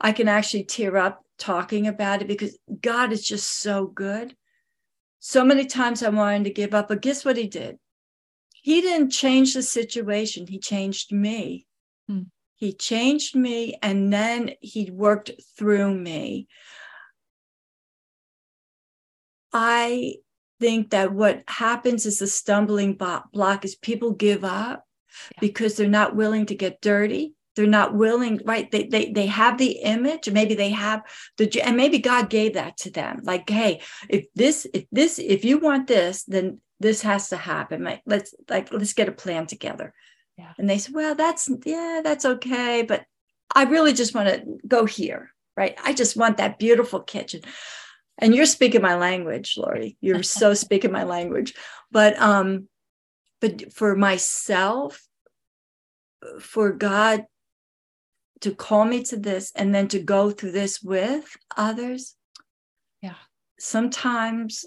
I 0.00 0.12
can 0.12 0.28
actually 0.28 0.64
tear 0.64 0.96
up 0.96 1.24
talking 1.38 1.86
about 1.86 2.22
it 2.22 2.28
because 2.28 2.58
God 2.80 3.12
is 3.12 3.26
just 3.26 3.60
so 3.60 3.86
good. 3.86 4.34
So 5.20 5.44
many 5.44 5.66
times 5.66 6.02
I 6.02 6.08
wanted 6.08 6.44
to 6.44 6.52
give 6.52 6.74
up, 6.74 6.88
but 6.88 7.02
guess 7.02 7.24
what 7.24 7.36
he 7.36 7.46
did? 7.46 7.78
He 8.62 8.80
didn't 8.80 9.10
change 9.10 9.54
the 9.54 9.62
situation, 9.62 10.46
he 10.46 10.58
changed 10.58 11.12
me. 11.12 11.66
Hmm. 12.08 12.22
He 12.56 12.72
changed 12.72 13.34
me 13.34 13.76
and 13.82 14.12
then 14.12 14.52
he 14.60 14.90
worked 14.90 15.32
through 15.56 15.94
me. 15.94 16.46
I 19.52 20.14
think 20.60 20.90
that 20.90 21.12
what 21.12 21.42
happens 21.48 22.06
is 22.06 22.20
the 22.20 22.28
stumbling 22.28 22.94
block 22.94 23.64
is 23.64 23.74
people 23.74 24.12
give 24.12 24.44
up 24.44 24.84
yeah. 25.32 25.38
because 25.40 25.76
they're 25.76 25.88
not 25.88 26.16
willing 26.16 26.46
to 26.46 26.54
get 26.54 26.80
dirty. 26.80 27.34
They're 27.54 27.66
not 27.66 27.94
willing 27.94 28.40
right? 28.44 28.70
They, 28.70 28.86
they 28.86 29.12
they 29.12 29.26
have 29.26 29.58
the 29.58 29.72
image. 29.82 30.30
Maybe 30.30 30.54
they 30.54 30.70
have 30.70 31.02
the 31.36 31.60
and 31.60 31.76
maybe 31.76 31.98
god 31.98 32.30
gave 32.30 32.54
that 32.54 32.78
to 32.78 32.90
them. 32.90 33.20
Like 33.24 33.48
hey 33.48 33.82
if 34.08 34.26
this 34.34 34.66
if 34.72 34.86
this 34.90 35.18
if 35.18 35.44
you 35.44 35.58
want 35.58 35.86
this 35.86 36.24
then 36.24 36.60
this 36.80 37.02
has 37.02 37.28
to 37.28 37.36
happen. 37.36 37.84
Like 37.84 38.02
let's 38.06 38.34
like 38.48 38.72
let's 38.72 38.94
get 38.94 39.08
a 39.08 39.12
plan 39.12 39.46
together. 39.46 39.92
Yeah. 40.38 40.54
and 40.58 40.68
they 40.68 40.78
said 40.78 40.94
well 40.94 41.14
that's 41.14 41.50
yeah 41.66 42.00
that's 42.02 42.24
okay 42.24 42.82
but 42.88 43.04
i 43.54 43.64
really 43.64 43.92
just 43.92 44.14
want 44.14 44.28
to 44.28 44.42
go 44.66 44.86
here 44.86 45.30
right? 45.56 45.76
I 45.82 45.92
just 45.92 46.16
want 46.16 46.38
that 46.38 46.58
beautiful 46.58 47.00
kitchen. 47.00 47.42
And 48.18 48.34
you're 48.34 48.46
speaking 48.46 48.82
my 48.82 48.96
language 48.96 49.54
lori. 49.56 49.96
You're 50.00 50.22
so 50.22 50.54
speaking 50.64 50.92
my 50.92 51.04
language. 51.04 51.54
But 51.90 52.20
um 52.20 52.68
but 53.42 53.74
for 53.74 53.94
myself 53.94 55.04
for 56.40 56.72
god 56.72 57.26
to 58.40 58.54
call 58.54 58.84
me 58.84 59.02
to 59.02 59.16
this 59.16 59.52
and 59.54 59.74
then 59.74 59.88
to 59.88 59.98
go 59.98 60.30
through 60.30 60.52
this 60.52 60.80
with 60.80 61.36
others 61.56 62.14
yeah. 63.02 63.14
sometimes 63.58 64.64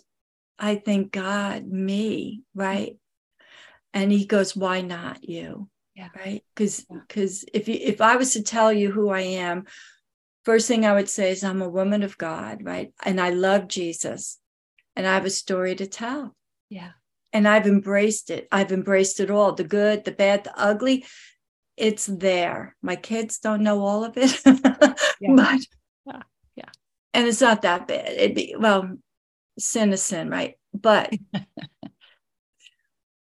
i 0.60 0.75
think 0.75 1.12
god 1.12 1.65
me 1.65 2.44
right? 2.53 2.98
And 3.94 4.12
he 4.12 4.25
goes 4.25 4.58
why 4.58 4.82
not 4.82 5.24
you? 5.24 5.70
Yeah. 5.96 6.10
Right? 6.13 6.44
Because 6.53 6.86
because 6.89 7.44
yeah. 7.44 7.50
if 7.53 7.70
you 7.70 7.77
if 7.79 8.01
i 8.01 8.17
was 8.17 8.34
to 8.34 8.44
tell 8.44 8.74
you 8.74 8.91
who 8.91 9.10
i 9.10 9.22
am 9.22 9.63
first 10.44 10.67
thing 10.67 10.86
i 10.86 10.94
would 10.94 11.08
say 11.08 11.32
is 11.32 11.46
i'm 11.46 11.62
a 11.62 11.70
woman 11.70 12.03
of 12.03 12.17
god 12.17 12.60
right? 12.62 12.94
And 13.03 13.22
i 13.22 13.29
love 13.29 13.70
jesus. 13.70 14.38
And 14.98 15.08
i 15.08 15.13
have 15.13 15.25
a 15.25 15.29
story 15.29 15.75
to 15.75 15.88
tell. 15.88 16.36
Yeah 16.70 16.91
and 17.36 17.48
I've 17.50 17.68
embraced 17.68 18.30
it. 18.30 18.48
I've 18.50 18.72
embraced 18.72 19.20
it 19.20 19.30
all 19.30 19.51
the 19.51 19.65
good, 19.65 20.06
the 20.06 20.12
bad, 20.12 20.46
the 20.46 20.58
ugly. 20.58 21.06
It's 21.75 22.06
there. 22.06 22.77
My 22.82 22.96
kids 22.96 23.39
don't 23.39 23.62
know 23.62 23.82
all 23.82 24.06
of 24.06 24.13
it, 24.15 24.42
yeah. 25.20 25.34
but 25.36 25.60
yeah. 26.06 26.22
yeah. 26.56 26.70
And 27.13 27.27
it's 27.27 27.42
not 27.42 27.63
that 27.63 27.89
bad. 27.89 28.08
It'd 28.08 28.36
be, 28.36 28.56
well, 28.58 28.89
sin 29.60 29.92
is 29.92 30.01
sin, 30.01 30.30
right? 30.30 30.58
But, 30.74 31.13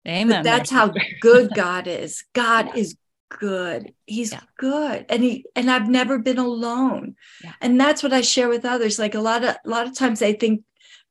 Amen. 0.06 0.28
But 0.28 0.42
that's 0.42 0.68
how 0.68 0.92
good 1.22 1.52
God 1.54 1.86
is. 1.86 2.26
God 2.34 2.66
yeah. 2.66 2.82
is 2.82 2.98
good. 3.30 3.94
He's 4.04 4.32
yeah. 4.32 4.40
good. 4.58 5.06
And 5.08 5.22
he 5.22 5.46
and 5.56 5.70
I've 5.70 5.88
never 5.88 6.18
been 6.18 6.36
alone. 6.36 7.16
Yeah. 7.42 7.54
And 7.62 7.80
that's 7.80 8.02
what 8.02 8.12
I 8.12 8.20
share 8.20 8.50
with 8.50 8.66
others. 8.66 8.98
Like 8.98 9.14
a 9.14 9.20
lot 9.20 9.44
of 9.44 9.56
a 9.64 9.68
lot 9.68 9.86
of 9.86 9.96
times 9.96 10.18
they 10.18 10.34
think 10.34 10.62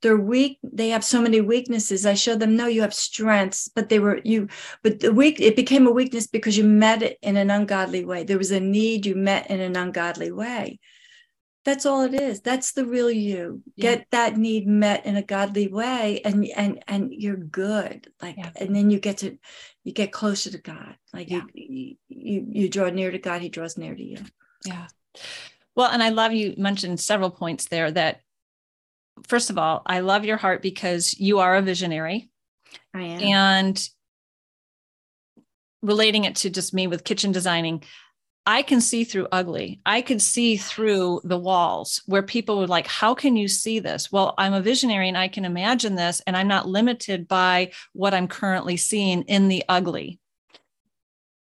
they're 0.04 0.18
weak 0.18 0.60
they 0.62 0.90
have 0.90 1.04
so 1.04 1.22
many 1.22 1.42
weaknesses. 1.42 2.06
I 2.06 2.14
showed 2.14 2.40
them 2.40 2.56
no 2.56 2.68
you 2.68 2.82
have 2.82 2.94
strengths 2.94 3.70
but 3.70 3.90
they 3.90 4.00
were 4.00 4.20
you 4.24 4.50
but 4.84 5.00
the 5.00 5.14
weak 5.14 5.40
it 5.40 5.56
became 5.56 5.88
a 5.88 5.92
weakness 5.92 6.28
because 6.28 6.58
you 6.58 6.66
met 6.66 7.02
it 7.02 7.18
in 7.24 7.38
an 7.38 7.50
ungodly 7.50 8.06
way. 8.06 8.24
There 8.24 8.38
was 8.38 8.52
a 8.52 8.60
need 8.60 9.06
you 9.06 9.16
met 9.16 9.50
in 9.50 9.62
an 9.62 9.76
ungodly 9.76 10.32
way. 10.32 10.80
That's 11.66 11.86
all 11.86 12.02
it 12.02 12.14
is. 12.14 12.42
That's 12.42 12.74
the 12.74 12.86
real 12.86 13.10
you. 13.10 13.64
Yeah. 13.78 13.96
get 13.96 14.08
that 14.12 14.38
need 14.38 14.68
met 14.68 15.06
in 15.06 15.16
a 15.16 15.22
godly 15.22 15.70
way 15.70 16.22
and 16.26 16.46
and 16.56 16.84
and 16.88 17.14
you're 17.14 17.38
good. 17.38 18.12
Like 18.22 18.36
yeah. 18.38 18.52
and 18.58 18.76
then 18.76 18.92
you 18.92 19.00
get 19.00 19.20
to 19.20 19.38
you 19.86 19.94
get 19.94 20.12
closer 20.12 20.52
to 20.52 20.58
god. 20.58 20.98
Like 21.14 21.30
yeah. 21.30 21.44
you, 21.54 21.96
you 22.10 22.46
you 22.52 22.70
draw 22.70 22.90
near 22.90 23.10
to 23.10 23.20
god 23.20 23.42
he 23.42 23.48
draws 23.48 23.78
near 23.78 23.96
to 23.96 24.04
you. 24.04 24.18
Yeah. 24.66 24.88
Well 25.76 25.90
and 25.90 26.04
i 26.04 26.10
love 26.10 26.34
you 26.34 26.56
mentioned 26.58 27.00
several 27.00 27.32
points 27.32 27.68
there 27.70 27.90
that 27.92 28.20
first 29.28 29.50
of 29.50 29.58
all, 29.58 29.82
I 29.86 30.00
love 30.00 30.26
your 30.26 30.38
heart 30.38 30.62
because 30.62 31.20
you 31.20 31.40
are 31.40 31.56
a 31.56 31.62
visionary. 31.62 32.30
I 32.94 33.02
am. 33.02 33.22
And 33.22 33.90
relating 35.82 36.24
it 36.24 36.36
to 36.38 36.50
just 36.50 36.74
me 36.74 36.88
with 36.88 37.04
kitchen 37.04 37.32
designing, 37.32 37.84
I 38.46 38.62
can 38.62 38.82
see 38.82 39.04
through 39.04 39.28
ugly. 39.32 39.80
I 39.86 40.02
could 40.02 40.22
see 40.22 40.58
through 40.58 41.22
the 41.24 41.38
walls 41.38 42.02
where 42.08 42.24
people 42.24 42.60
were 42.60 42.68
like, 42.68 42.88
How 42.88 43.14
can 43.14 43.38
you 43.38 43.48
see 43.48 43.80
this? 43.80 44.12
Well, 44.12 44.34
I'm 44.38 44.54
a 44.54 44.62
visionary 44.62 45.08
and 45.08 45.18
I 45.18 45.28
can 45.30 45.46
imagine 45.46 45.96
this, 45.96 46.22
and 46.28 46.36
I'm 46.36 46.48
not 46.48 46.68
limited 46.68 47.28
by 47.28 47.72
what 47.94 48.14
I'm 48.14 48.28
currently 48.28 48.78
seeing 48.78 49.22
in 49.24 49.48
the 49.48 49.64
ugly. 49.70 50.20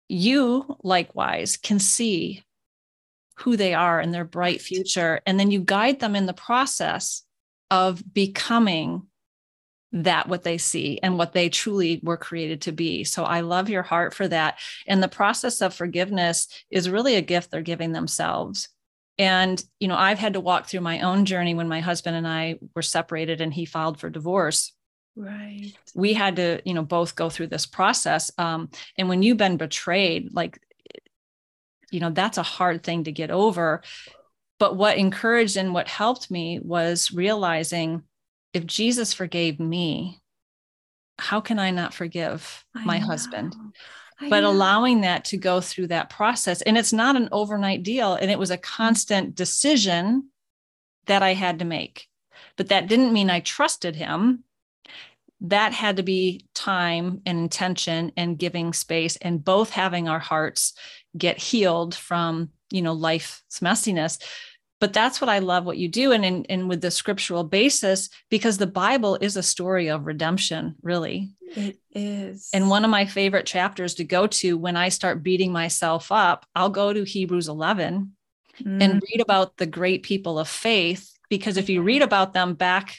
You, 0.08 0.78
likewise, 0.84 1.58
can 1.58 1.78
see 1.78 2.44
who 3.38 3.56
they 3.56 3.74
are 3.74 4.00
and 4.00 4.14
their 4.14 4.26
bright 4.26 4.62
future. 4.62 5.22
And 5.26 5.40
then 5.40 5.52
you 5.52 5.62
guide 5.62 6.00
them 6.00 6.16
in 6.16 6.26
the 6.26 6.34
process 6.34 7.24
of 7.72 8.04
becoming 8.14 9.04
that 9.92 10.28
what 10.28 10.44
they 10.44 10.58
see 10.58 11.00
and 11.02 11.18
what 11.18 11.34
they 11.34 11.50
truly 11.50 12.00
were 12.04 12.18
created 12.18 12.62
to 12.62 12.72
be. 12.72 13.04
So 13.04 13.24
I 13.24 13.42
love 13.42 13.70
your 13.70 13.82
heart 13.84 14.14
for 14.14 14.28
that. 14.28 14.60
And 14.86 15.02
the 15.02 15.08
process 15.08 15.62
of 15.62 15.74
forgiveness 15.74 16.48
is 16.70 16.90
really 16.90 17.16
a 17.16 17.22
gift 17.22 17.50
they're 17.50 17.62
giving 17.62 17.92
themselves. 17.92 18.70
And, 19.18 19.62
you 19.80 19.88
know, 19.88 19.98
I've 19.98 20.20
had 20.20 20.34
to 20.34 20.40
walk 20.40 20.68
through 20.68 20.82
my 20.82 21.02
own 21.02 21.26
journey 21.26 21.54
when 21.54 21.68
my 21.68 21.82
husband 21.82 22.16
and 22.16 22.28
I 22.28 22.60
were 22.76 22.82
separated 22.82 23.42
and 23.42 23.54
he 23.54 23.66
filed 23.66 24.00
for 24.00 24.10
divorce. 24.10 24.74
Right. 25.16 25.74
We 25.94 26.14
had 26.14 26.38
to, 26.38 26.62
you 26.64 26.74
know, 26.74 26.84
both 26.84 27.16
go 27.16 27.30
through 27.30 27.48
this 27.48 27.66
process. 27.66 28.32
Um, 28.38 28.70
and 28.98 29.10
when 29.10 29.22
you've 29.22 29.38
been 29.38 29.58
betrayed, 29.58 30.34
like, 30.34 30.62
you 31.92 32.00
know, 32.00 32.12
that's 32.12 32.38
a 32.38 32.44
hard 32.44 32.84
thing 32.84 33.06
to 33.06 33.12
get 33.12 33.32
over. 33.32 33.82
But 34.60 34.76
what 34.76 34.98
encouraged 34.98 35.58
and 35.58 35.74
what 35.74 35.88
helped 35.88 36.30
me 36.30 36.60
was 36.60 37.12
realizing 37.12 38.04
if 38.54 38.66
Jesus 38.66 39.14
forgave 39.14 39.60
me, 39.60 40.20
how 41.18 41.42
can 41.42 41.60
I 41.60 41.72
not 41.72 41.94
forgive 41.94 42.66
my 42.74 42.98
husband? 42.98 43.56
but 44.22 44.42
know. 44.42 44.50
allowing 44.50 45.02
that 45.02 45.26
to 45.26 45.38
go 45.38 45.62
through 45.62 45.88
that 45.88 46.10
process. 46.10 46.62
And 46.62 46.78
it's 46.78 46.92
not 46.92 47.16
an 47.16 47.30
overnight 47.32 47.84
deal. 47.84 48.16
And 48.16 48.30
it 48.30 48.40
was 48.40 48.52
a 48.52 48.58
constant 48.58 49.36
decision 49.36 50.30
that 51.06 51.24
I 51.24 51.34
had 51.34 51.60
to 51.60 51.66
make. 51.66 52.08
But 52.58 52.68
that 52.70 52.88
didn't 52.88 53.14
mean 53.14 53.30
I 53.30 53.40
trusted 53.40 53.96
him. 53.96 54.44
That 55.42 55.72
had 55.72 55.98
to 55.98 56.04
be 56.04 56.46
time 56.54 57.22
and 57.26 57.40
intention 57.40 58.12
and 58.18 58.38
giving 58.38 58.74
space 58.74 59.16
and 59.16 59.44
both 59.44 59.70
having 59.70 60.10
our 60.10 60.20
hearts 60.20 60.74
get 61.18 61.38
healed 61.38 61.96
from, 61.96 62.50
you 62.72 62.82
know, 62.82 62.92
life's 62.92 63.42
messiness 63.62 64.22
but 64.80 64.94
that's 64.94 65.22
what 65.22 65.30
i 65.30 65.40
love 65.40 65.66
what 65.66 65.78
you 65.78 65.88
do 65.88 66.12
and, 66.12 66.26
and 66.26 66.46
and 66.50 66.70
with 66.70 66.82
the 66.82 66.92
scriptural 66.92 67.44
basis 67.44 68.10
because 68.30 68.58
the 68.58 68.68
bible 68.68 69.18
is 69.22 69.36
a 69.38 69.44
story 69.44 69.90
of 69.90 70.06
redemption 70.06 70.76
really 70.82 71.32
it 71.56 71.80
is 71.92 72.50
and 72.54 72.70
one 72.70 72.84
of 72.84 72.92
my 72.92 73.06
favorite 73.06 73.46
chapters 73.46 73.96
to 73.96 74.04
go 74.04 74.28
to 74.28 74.58
when 74.58 74.76
i 74.76 74.90
start 74.90 75.24
beating 75.24 75.52
myself 75.52 76.12
up 76.12 76.46
i'll 76.56 76.70
go 76.70 76.94
to 76.94 77.04
hebrews 77.04 77.48
11 77.48 78.12
mm. 78.62 78.84
and 78.84 79.04
read 79.12 79.22
about 79.22 79.58
the 79.58 79.66
great 79.66 80.04
people 80.04 80.40
of 80.40 80.48
faith 80.48 81.14
because 81.30 81.58
if 81.58 81.70
you 81.70 81.82
read 81.82 82.02
about 82.02 82.34
them 82.34 82.56
back 82.56 82.98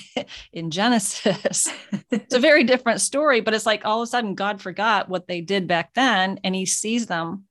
in 0.52 0.70
Genesis, 0.70 1.68
it's 2.12 2.34
a 2.34 2.38
very 2.38 2.62
different 2.62 3.00
story. 3.00 3.40
But 3.40 3.54
it's 3.54 3.66
like 3.66 3.84
all 3.84 4.00
of 4.00 4.04
a 4.04 4.06
sudden 4.06 4.36
God 4.36 4.62
forgot 4.62 5.08
what 5.08 5.26
they 5.26 5.40
did 5.40 5.66
back 5.66 5.92
then 5.94 6.38
and 6.44 6.54
he 6.54 6.64
sees 6.64 7.06
them 7.06 7.44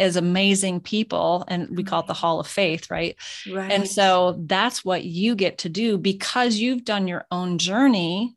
as 0.00 0.16
amazing 0.16 0.80
people 0.80 1.44
and 1.48 1.76
we 1.76 1.84
call 1.84 2.00
it 2.00 2.06
the 2.06 2.14
hall 2.14 2.40
of 2.40 2.46
faith 2.46 2.90
right? 2.90 3.16
right. 3.52 3.70
and 3.70 3.88
so 3.88 4.36
that's 4.46 4.84
what 4.84 5.04
you 5.04 5.34
get 5.34 5.58
to 5.58 5.68
do. 5.68 5.98
Because 5.98 6.56
you've 6.56 6.84
done 6.84 7.06
your 7.06 7.26
own 7.30 7.58
journey 7.58 8.36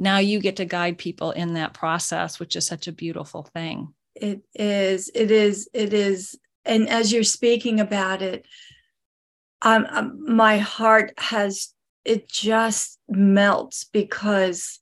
now 0.00 0.18
you 0.18 0.38
get 0.38 0.56
to 0.56 0.64
guide 0.64 0.96
people 0.96 1.32
in 1.32 1.54
that 1.54 1.74
process 1.74 2.40
which 2.40 2.56
is 2.56 2.66
such 2.66 2.86
a 2.86 2.92
beautiful 2.92 3.42
thing. 3.42 3.92
It 4.14 4.42
is. 4.54 5.10
It 5.14 5.30
is. 5.30 5.68
It 5.72 5.92
is. 5.92 6.36
And 6.64 6.88
as 6.88 7.12
you're 7.12 7.22
speaking 7.24 7.80
about 7.80 8.22
it 8.22 8.46
um, 9.62 9.86
um 9.90 10.34
my 10.34 10.58
heart 10.58 11.12
has 11.18 11.74
it 12.04 12.28
just 12.28 12.98
melts 13.08 13.84
because 13.84 14.80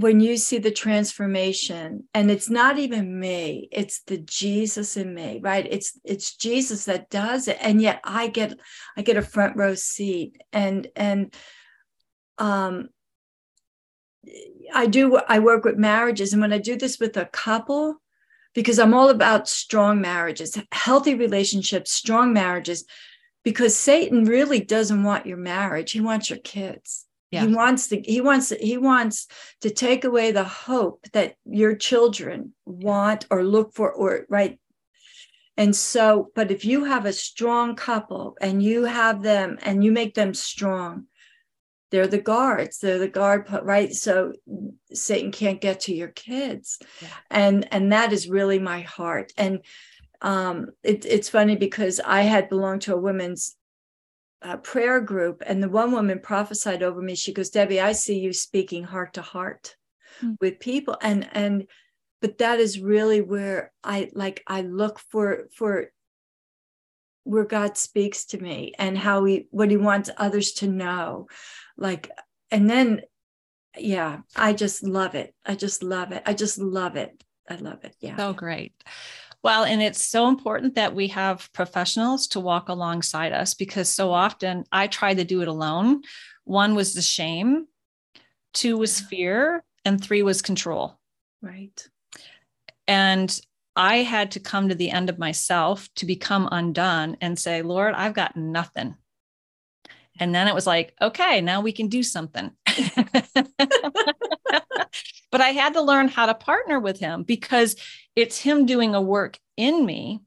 when 0.00 0.18
you 0.18 0.38
see 0.38 0.56
the 0.56 0.70
transformation 0.70 2.04
and 2.14 2.30
it's 2.30 2.48
not 2.48 2.78
even 2.78 3.20
me 3.20 3.68
it's 3.70 4.00
the 4.06 4.16
jesus 4.16 4.96
in 4.96 5.14
me 5.14 5.40
right? 5.42 5.66
It's 5.70 5.98
it's 6.04 6.36
jesus 6.36 6.86
that 6.86 7.10
does 7.10 7.48
it 7.48 7.58
and 7.60 7.82
yet 7.82 8.00
i 8.02 8.28
get 8.28 8.58
i 8.96 9.02
get 9.02 9.18
a 9.18 9.22
front 9.22 9.56
row 9.56 9.74
seat 9.74 10.40
and 10.52 10.86
and 10.96 11.34
um 12.38 12.88
i 14.74 14.86
do 14.86 15.18
i 15.28 15.38
work 15.38 15.64
with 15.64 15.76
marriages 15.76 16.32
and 16.32 16.40
when 16.40 16.52
i 16.52 16.58
do 16.58 16.76
this 16.76 16.98
with 16.98 17.16
a 17.18 17.26
couple 17.26 17.96
because 18.54 18.78
i'm 18.78 18.94
all 18.94 19.10
about 19.10 19.48
strong 19.48 20.00
marriages 20.00 20.56
healthy 20.72 21.14
relationships 21.14 21.92
strong 21.92 22.32
marriages 22.32 22.84
because 23.44 23.76
satan 23.76 24.24
really 24.24 24.60
doesn't 24.60 25.02
want 25.02 25.26
your 25.26 25.36
marriage 25.36 25.92
he 25.92 26.00
wants 26.00 26.30
your 26.30 26.38
kids 26.38 27.06
yeah. 27.30 27.46
He 27.46 27.54
wants 27.54 27.88
to 27.88 28.00
he 28.00 28.20
wants 28.20 28.48
to, 28.48 28.56
he 28.56 28.76
wants 28.76 29.28
to 29.60 29.70
take 29.70 30.04
away 30.04 30.32
the 30.32 30.44
hope 30.44 31.06
that 31.12 31.36
your 31.44 31.76
children 31.76 32.54
want 32.66 33.26
or 33.30 33.44
look 33.44 33.74
for 33.74 33.92
or 33.92 34.26
right. 34.28 34.58
And 35.56 35.76
so, 35.76 36.30
but 36.34 36.50
if 36.50 36.64
you 36.64 36.84
have 36.84 37.06
a 37.06 37.12
strong 37.12 37.76
couple 37.76 38.36
and 38.40 38.62
you 38.62 38.84
have 38.84 39.22
them 39.22 39.58
and 39.62 39.84
you 39.84 39.92
make 39.92 40.14
them 40.14 40.32
strong, 40.32 41.04
they're 41.90 42.06
the 42.06 42.20
guards, 42.20 42.78
they're 42.78 42.98
the 42.98 43.08
guard, 43.08 43.46
right? 43.62 43.92
So 43.92 44.32
Satan 44.92 45.32
can't 45.32 45.60
get 45.60 45.80
to 45.80 45.94
your 45.94 46.08
kids. 46.08 46.78
Yeah. 47.02 47.08
And 47.30 47.72
and 47.72 47.92
that 47.92 48.12
is 48.12 48.28
really 48.28 48.58
my 48.58 48.80
heart. 48.80 49.32
And 49.36 49.60
um, 50.22 50.70
it, 50.82 51.04
it's 51.04 51.28
funny 51.28 51.56
because 51.56 52.00
I 52.00 52.22
had 52.22 52.48
belonged 52.48 52.82
to 52.82 52.94
a 52.94 53.00
women's 53.00 53.56
uh, 54.42 54.56
prayer 54.58 55.00
group, 55.00 55.42
and 55.46 55.62
the 55.62 55.68
one 55.68 55.92
woman 55.92 56.18
prophesied 56.20 56.82
over 56.82 57.00
me. 57.00 57.14
She 57.14 57.32
goes, 57.32 57.50
"Debbie, 57.50 57.80
I 57.80 57.92
see 57.92 58.18
you 58.18 58.32
speaking 58.32 58.84
heart 58.84 59.14
to 59.14 59.22
heart 59.22 59.76
mm. 60.22 60.36
with 60.40 60.60
people," 60.60 60.96
and 61.02 61.28
and 61.32 61.66
but 62.20 62.38
that 62.38 62.60
is 62.60 62.80
really 62.80 63.20
where 63.20 63.72
I 63.84 64.10
like 64.14 64.42
I 64.46 64.62
look 64.62 64.98
for 64.98 65.48
for 65.54 65.90
where 67.24 67.44
God 67.44 67.76
speaks 67.76 68.24
to 68.26 68.38
me 68.38 68.72
and 68.78 68.96
how 68.96 69.24
he 69.24 69.46
what 69.50 69.70
he 69.70 69.76
wants 69.76 70.10
others 70.16 70.52
to 70.52 70.66
know, 70.66 71.28
like, 71.76 72.10
and 72.50 72.68
then 72.68 73.02
yeah, 73.78 74.20
I 74.34 74.52
just 74.52 74.82
love 74.82 75.14
it. 75.14 75.34
I 75.44 75.54
just 75.54 75.82
love 75.82 76.12
it. 76.12 76.22
I 76.26 76.34
just 76.34 76.58
love 76.58 76.96
it. 76.96 77.22
I 77.48 77.56
love 77.56 77.84
it. 77.84 77.94
Yeah. 78.00 78.16
So 78.16 78.32
great. 78.32 78.72
Well, 79.42 79.64
and 79.64 79.80
it's 79.80 80.02
so 80.02 80.28
important 80.28 80.74
that 80.74 80.94
we 80.94 81.08
have 81.08 81.50
professionals 81.52 82.26
to 82.28 82.40
walk 82.40 82.68
alongside 82.68 83.32
us 83.32 83.54
because 83.54 83.88
so 83.88 84.06
mm-hmm. 84.06 84.14
often 84.14 84.64
I 84.70 84.86
tried 84.86 85.16
to 85.16 85.24
do 85.24 85.40
it 85.42 85.48
alone. 85.48 86.02
One 86.44 86.74
was 86.74 86.94
the 86.94 87.02
shame, 87.02 87.66
two 88.52 88.76
was 88.76 89.00
fear, 89.00 89.64
and 89.84 90.02
three 90.02 90.22
was 90.22 90.42
control. 90.42 90.98
Right. 91.40 91.88
And 92.86 93.40
I 93.76 93.98
had 93.98 94.32
to 94.32 94.40
come 94.40 94.68
to 94.68 94.74
the 94.74 94.90
end 94.90 95.08
of 95.08 95.18
myself 95.18 95.88
to 95.96 96.06
become 96.06 96.48
undone 96.50 97.16
and 97.20 97.38
say, 97.38 97.62
Lord, 97.62 97.94
I've 97.94 98.14
got 98.14 98.36
nothing. 98.36 98.96
And 100.18 100.34
then 100.34 100.48
it 100.48 100.54
was 100.54 100.66
like, 100.66 100.92
okay, 101.00 101.40
now 101.40 101.62
we 101.62 101.72
can 101.72 101.88
do 101.88 102.02
something. 102.02 102.50
but 105.30 105.40
I 105.40 105.48
had 105.48 105.74
to 105.74 105.82
learn 105.82 106.08
how 106.08 106.26
to 106.26 106.34
partner 106.34 106.78
with 106.80 106.98
him 106.98 107.22
because 107.22 107.76
it's 108.16 108.38
him 108.38 108.66
doing 108.66 108.94
a 108.94 109.00
work 109.00 109.38
in 109.56 109.84
me 109.84 110.20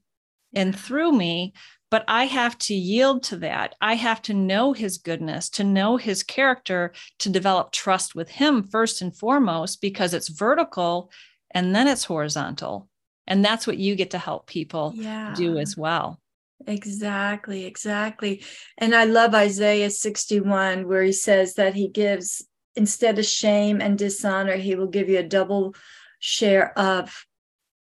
and 0.54 0.78
through 0.78 1.12
me. 1.12 1.54
But 1.92 2.06
I 2.08 2.26
have 2.26 2.58
to 2.60 2.74
yield 2.74 3.22
to 3.24 3.38
that. 3.38 3.76
I 3.80 3.94
have 3.94 4.20
to 4.24 4.34
know 4.34 4.74
his 4.74 4.98
goodness, 4.98 5.48
to 5.52 5.64
know 5.64 5.98
his 5.98 6.24
character, 6.24 6.92
to 7.20 7.30
develop 7.30 7.72
trust 7.72 8.16
with 8.16 8.30
him 8.30 8.64
first 8.64 9.04
and 9.04 9.16
foremost, 9.16 9.80
because 9.80 10.16
it's 10.16 10.30
vertical 10.30 11.12
and 11.52 11.76
then 11.76 11.88
it's 11.88 12.06
horizontal. 12.06 12.90
And 13.28 13.46
that's 13.46 13.68
what 13.68 13.78
you 13.78 13.96
get 13.96 14.12
to 14.12 14.18
help 14.18 14.48
people 14.48 14.94
yeah. 14.96 15.36
do 15.38 15.60
as 15.60 15.78
well. 15.78 16.20
Exactly, 16.66 17.66
exactly. 17.66 18.44
And 18.78 18.96
I 18.96 19.06
love 19.06 19.36
Isaiah 19.36 19.90
61, 19.90 20.88
where 20.88 21.04
he 21.04 21.12
says 21.12 21.56
that 21.56 21.76
he 21.76 21.88
gives, 21.88 22.44
instead 22.76 23.20
of 23.20 23.26
shame 23.26 23.82
and 23.82 23.98
dishonor, 23.98 24.56
he 24.56 24.76
will 24.76 24.88
give 24.88 25.10
you 25.10 25.20
a 25.20 25.24
double 25.24 25.76
share 26.20 26.78
of 26.78 27.26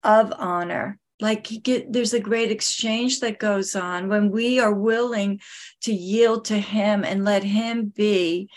of 0.03 0.33
honor. 0.37 0.99
Like 1.19 1.49
get, 1.63 1.91
there's 1.91 2.13
a 2.13 2.19
great 2.19 2.51
exchange 2.51 3.21
that 3.21 3.39
goes 3.39 3.75
on 3.75 4.07
when 4.07 4.29
we 4.31 4.59
are 4.59 4.73
willing 4.73 5.41
to 5.81 5.91
yield 5.91 6.45
to 6.45 6.59
him 6.59 7.03
and 7.03 7.25
let 7.25 7.43
him 7.43 7.91
be 7.95 8.49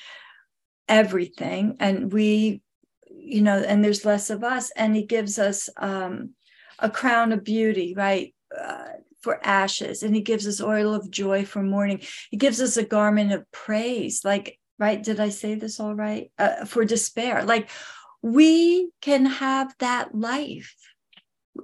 everything. 0.89 1.77
And 1.81 2.13
we 2.13 2.61
you 3.09 3.43
know 3.43 3.59
and 3.59 3.83
there's 3.83 4.05
less 4.05 4.29
of 4.31 4.45
us. 4.45 4.71
And 4.77 4.95
he 4.95 5.05
gives 5.05 5.39
us 5.39 5.69
um, 5.77 6.31
a 6.79 6.91
crown 6.91 7.33
of 7.33 7.45
beauty 7.45 7.95
right 7.97 8.35
uh, 8.59 8.89
for 9.23 9.41
ashes. 9.47 10.03
And 10.03 10.15
he 10.15 10.21
gives 10.21 10.47
us 10.47 10.61
oil 10.61 10.95
of 10.95 11.11
joy 11.11 11.45
for 11.45 11.63
mourning. 11.63 12.03
He 12.31 12.37
gives 12.37 12.61
us 12.61 12.77
a 12.77 12.85
garment 12.85 13.33
of 13.33 13.51
praise. 13.53 14.23
Like 14.25 14.60
right? 14.81 15.01
Did 15.01 15.21
i 15.21 15.29
say 15.29 15.55
this 15.55 15.79
all 15.79 15.95
right? 15.95 16.33
Uh, 16.39 16.65
for 16.65 16.85
despair. 16.85 17.45
Like 17.45 17.69
we 18.23 18.91
can 19.01 19.27
have 19.27 19.73
that 19.79 20.15
life. 20.15 20.75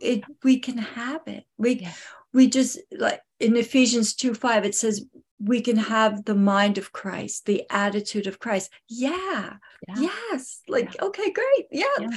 It 0.00 0.22
we 0.44 0.60
can 0.60 0.78
have 0.78 1.22
it. 1.26 1.44
We 1.56 1.80
yeah. 1.80 1.92
we 2.32 2.48
just 2.48 2.78
like 2.92 3.20
in 3.40 3.56
ephesians 3.56 4.14
2 4.14 4.34
5 4.34 4.64
it 4.64 4.74
says 4.74 5.04
we 5.38 5.60
can 5.60 5.76
have 5.76 6.24
the 6.24 6.34
mind 6.34 6.78
of 6.78 6.92
christ 6.92 7.46
the 7.46 7.64
attitude 7.70 8.26
of 8.26 8.38
christ. 8.38 8.70
Yeah, 8.88 9.54
yeah. 9.88 10.10
yes. 10.30 10.60
Like 10.68 10.94
yeah. 10.94 11.04
okay 11.04 11.30
great. 11.32 11.66
Yeah. 11.72 12.08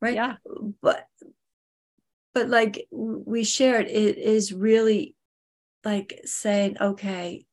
right? 0.00 0.14
Yeah. 0.14 0.36
But 0.82 1.06
but 2.34 2.48
like 2.48 2.86
we 2.90 3.44
shared 3.44 3.86
it 3.86 4.18
is 4.18 4.52
really 4.52 5.14
like 5.84 6.20
saying 6.24 6.76
okay 6.80 7.44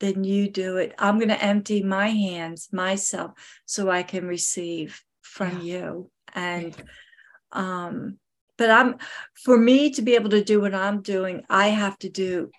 then 0.00 0.24
you 0.24 0.50
do 0.50 0.76
it. 0.76 0.94
I'm 0.98 1.18
going 1.18 1.28
to 1.28 1.42
empty 1.42 1.82
my 1.82 2.08
hands 2.08 2.68
myself 2.72 3.32
so 3.66 3.90
i 3.90 4.02
can 4.02 4.26
receive 4.26 5.02
from 5.22 5.60
you. 5.60 6.10
And 6.34 6.76
um 7.52 8.18
but 8.58 8.70
i'm 8.70 8.96
for 9.34 9.56
me 9.56 9.90
to 9.90 10.02
be 10.02 10.14
able 10.14 10.30
to 10.30 10.44
do 10.44 10.60
what 10.60 10.74
i'm 10.74 11.00
doing 11.00 11.42
i 11.48 11.68
have 11.68 11.98
to 11.98 12.10
do 12.10 12.50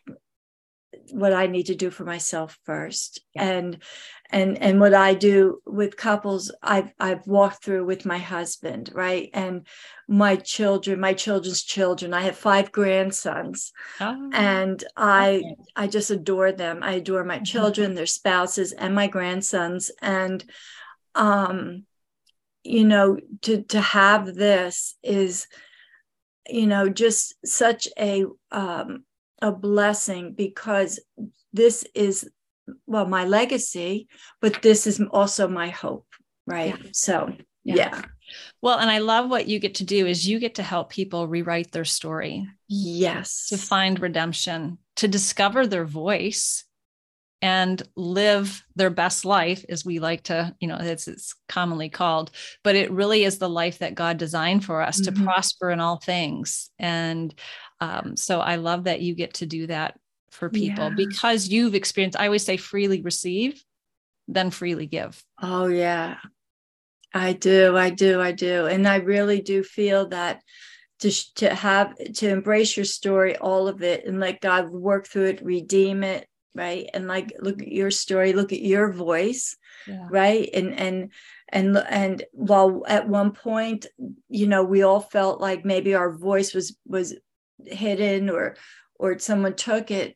what 1.11 1.33
i 1.33 1.47
need 1.47 1.67
to 1.67 1.75
do 1.75 1.89
for 1.89 2.03
myself 2.03 2.57
first 2.63 3.21
yeah. 3.33 3.43
and 3.43 3.83
and 4.29 4.57
and 4.61 4.79
what 4.79 4.93
i 4.93 5.13
do 5.13 5.59
with 5.65 5.97
couples 5.97 6.51
i've 6.61 6.91
i've 6.99 7.25
walked 7.27 7.63
through 7.63 7.85
with 7.85 8.05
my 8.05 8.17
husband 8.17 8.89
right 8.93 9.29
and 9.33 9.65
my 10.07 10.35
children 10.35 10.99
my 10.99 11.13
children's 11.13 11.63
children 11.63 12.13
i 12.13 12.21
have 12.21 12.37
five 12.37 12.71
grandsons 12.71 13.71
oh, 14.01 14.29
and 14.33 14.83
i 14.95 15.37
okay. 15.37 15.55
i 15.75 15.87
just 15.87 16.11
adore 16.11 16.51
them 16.51 16.79
i 16.83 16.93
adore 16.93 17.23
my 17.23 17.35
mm-hmm. 17.35 17.43
children 17.43 17.95
their 17.95 18.05
spouses 18.05 18.71
and 18.71 18.93
my 18.93 19.07
grandsons 19.07 19.91
and 20.01 20.43
um 21.15 21.85
you 22.63 22.85
know 22.85 23.17
to 23.41 23.63
to 23.63 23.81
have 23.81 24.35
this 24.35 24.95
is 25.03 25.47
you 26.47 26.67
know 26.67 26.89
just 26.89 27.33
such 27.45 27.87
a 27.97 28.25
um, 28.51 29.03
a 29.41 29.51
blessing 29.51 30.33
because 30.33 30.99
this 31.53 31.83
is 31.95 32.29
well 32.85 33.05
my 33.05 33.25
legacy 33.25 34.07
but 34.41 34.61
this 34.61 34.85
is 34.85 35.01
also 35.11 35.47
my 35.47 35.69
hope 35.69 36.05
right 36.45 36.75
yeah. 36.77 36.89
so 36.91 37.33
yeah. 37.63 37.75
yeah. 37.75 38.01
well 38.61 38.79
and 38.79 38.89
i 38.89 38.99
love 38.99 39.29
what 39.29 39.47
you 39.47 39.59
get 39.59 39.75
to 39.75 39.83
do 39.83 40.05
is 40.05 40.27
you 40.27 40.39
get 40.39 40.55
to 40.55 40.63
help 40.63 40.89
people 40.89 41.27
rewrite 41.27 41.71
their 41.71 41.85
story 41.85 42.47
yes 42.67 43.47
to 43.47 43.57
find 43.57 43.99
redemption 43.99 44.77
to 44.95 45.07
discover 45.07 45.65
their 45.65 45.85
voice 45.85 46.63
and 47.41 47.81
live 47.95 48.63
their 48.75 48.89
best 48.89 49.23
life 49.23 49.63
as 49.69 49.85
we 49.85 49.99
like 49.99 50.23
to 50.23 50.53
you 50.59 50.67
know 50.67 50.77
it's, 50.79 51.07
it's 51.07 51.33
commonly 51.47 51.89
called 51.89 52.31
but 52.63 52.75
it 52.75 52.91
really 52.91 53.23
is 53.23 53.37
the 53.37 53.49
life 53.49 53.79
that 53.79 53.95
god 53.95 54.17
designed 54.17 54.63
for 54.63 54.81
us 54.81 54.99
mm-hmm. 54.99 55.15
to 55.15 55.23
prosper 55.23 55.71
in 55.71 55.79
all 55.79 55.97
things 55.97 56.69
and 56.77 57.33
um, 57.81 58.15
so 58.15 58.39
i 58.39 58.55
love 58.55 58.85
that 58.85 59.01
you 59.01 59.15
get 59.15 59.35
to 59.35 59.45
do 59.45 59.67
that 59.67 59.97
for 60.31 60.49
people 60.49 60.89
yeah. 60.89 60.95
because 60.95 61.47
you've 61.47 61.75
experienced 61.75 62.19
i 62.19 62.25
always 62.25 62.45
say 62.45 62.57
freely 62.57 63.01
receive 63.01 63.63
then 64.29 64.51
freely 64.51 64.85
give. 64.85 65.21
Oh 65.41 65.67
yeah. 65.67 66.17
I 67.13 67.33
do 67.33 67.75
i 67.75 67.89
do 67.89 68.21
i 68.21 68.31
do. 68.31 68.67
And 68.67 68.87
i 68.87 68.97
really 68.97 69.41
do 69.41 69.63
feel 69.63 70.07
that 70.09 70.41
to, 70.99 71.11
to 71.35 71.53
have 71.53 71.95
to 72.15 72.29
embrace 72.29 72.77
your 72.77 72.85
story 72.85 73.35
all 73.37 73.67
of 73.67 73.81
it 73.81 74.05
and 74.05 74.19
let 74.19 74.41
god 74.41 74.69
work 74.69 75.07
through 75.07 75.25
it 75.25 75.43
redeem 75.43 76.03
it 76.03 76.27
right? 76.55 76.89
And 76.93 77.07
like 77.07 77.31
look 77.39 77.61
at 77.61 77.67
your 77.67 77.91
story 77.91 78.33
look 78.33 78.51
at 78.51 78.61
your 78.61 78.91
voice 78.91 79.55
yeah. 79.87 80.07
right? 80.09 80.49
And 80.53 80.73
and 80.77 81.11
and 81.47 81.77
and 81.77 82.23
while 82.33 82.83
at 82.87 83.07
one 83.07 83.31
point 83.31 83.87
you 84.29 84.47
know 84.47 84.63
we 84.63 84.83
all 84.83 84.99
felt 84.99 85.39
like 85.41 85.65
maybe 85.65 85.95
our 85.95 86.11
voice 86.11 86.53
was 86.53 86.75
was 86.85 87.15
hidden 87.65 88.29
or 88.29 88.55
or 88.95 89.17
someone 89.19 89.55
took 89.55 89.91
it 89.91 90.15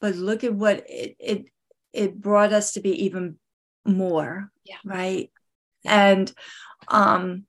but 0.00 0.14
look 0.14 0.44
at 0.44 0.54
what 0.54 0.84
it 0.88 1.16
it 1.18 1.44
it 1.92 2.20
brought 2.20 2.52
us 2.52 2.72
to 2.72 2.80
be 2.80 3.04
even 3.04 3.36
more 3.84 4.50
yeah. 4.64 4.76
right 4.84 5.30
and 5.84 6.32
um 6.88 7.44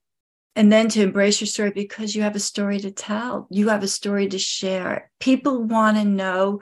and 0.56 0.72
then 0.72 0.90
to 0.90 1.02
embrace 1.02 1.40
your 1.40 1.48
story 1.48 1.72
because 1.72 2.16
you 2.16 2.22
have 2.24 2.36
a 2.36 2.40
story 2.40 2.80
to 2.80 2.92
tell 2.92 3.48
you 3.50 3.70
have 3.70 3.84
a 3.84 3.88
story 3.88 4.28
to 4.28 4.40
share 4.40 5.12
people 5.20 5.64
want 5.64 5.98
to 5.98 6.06
know 6.06 6.62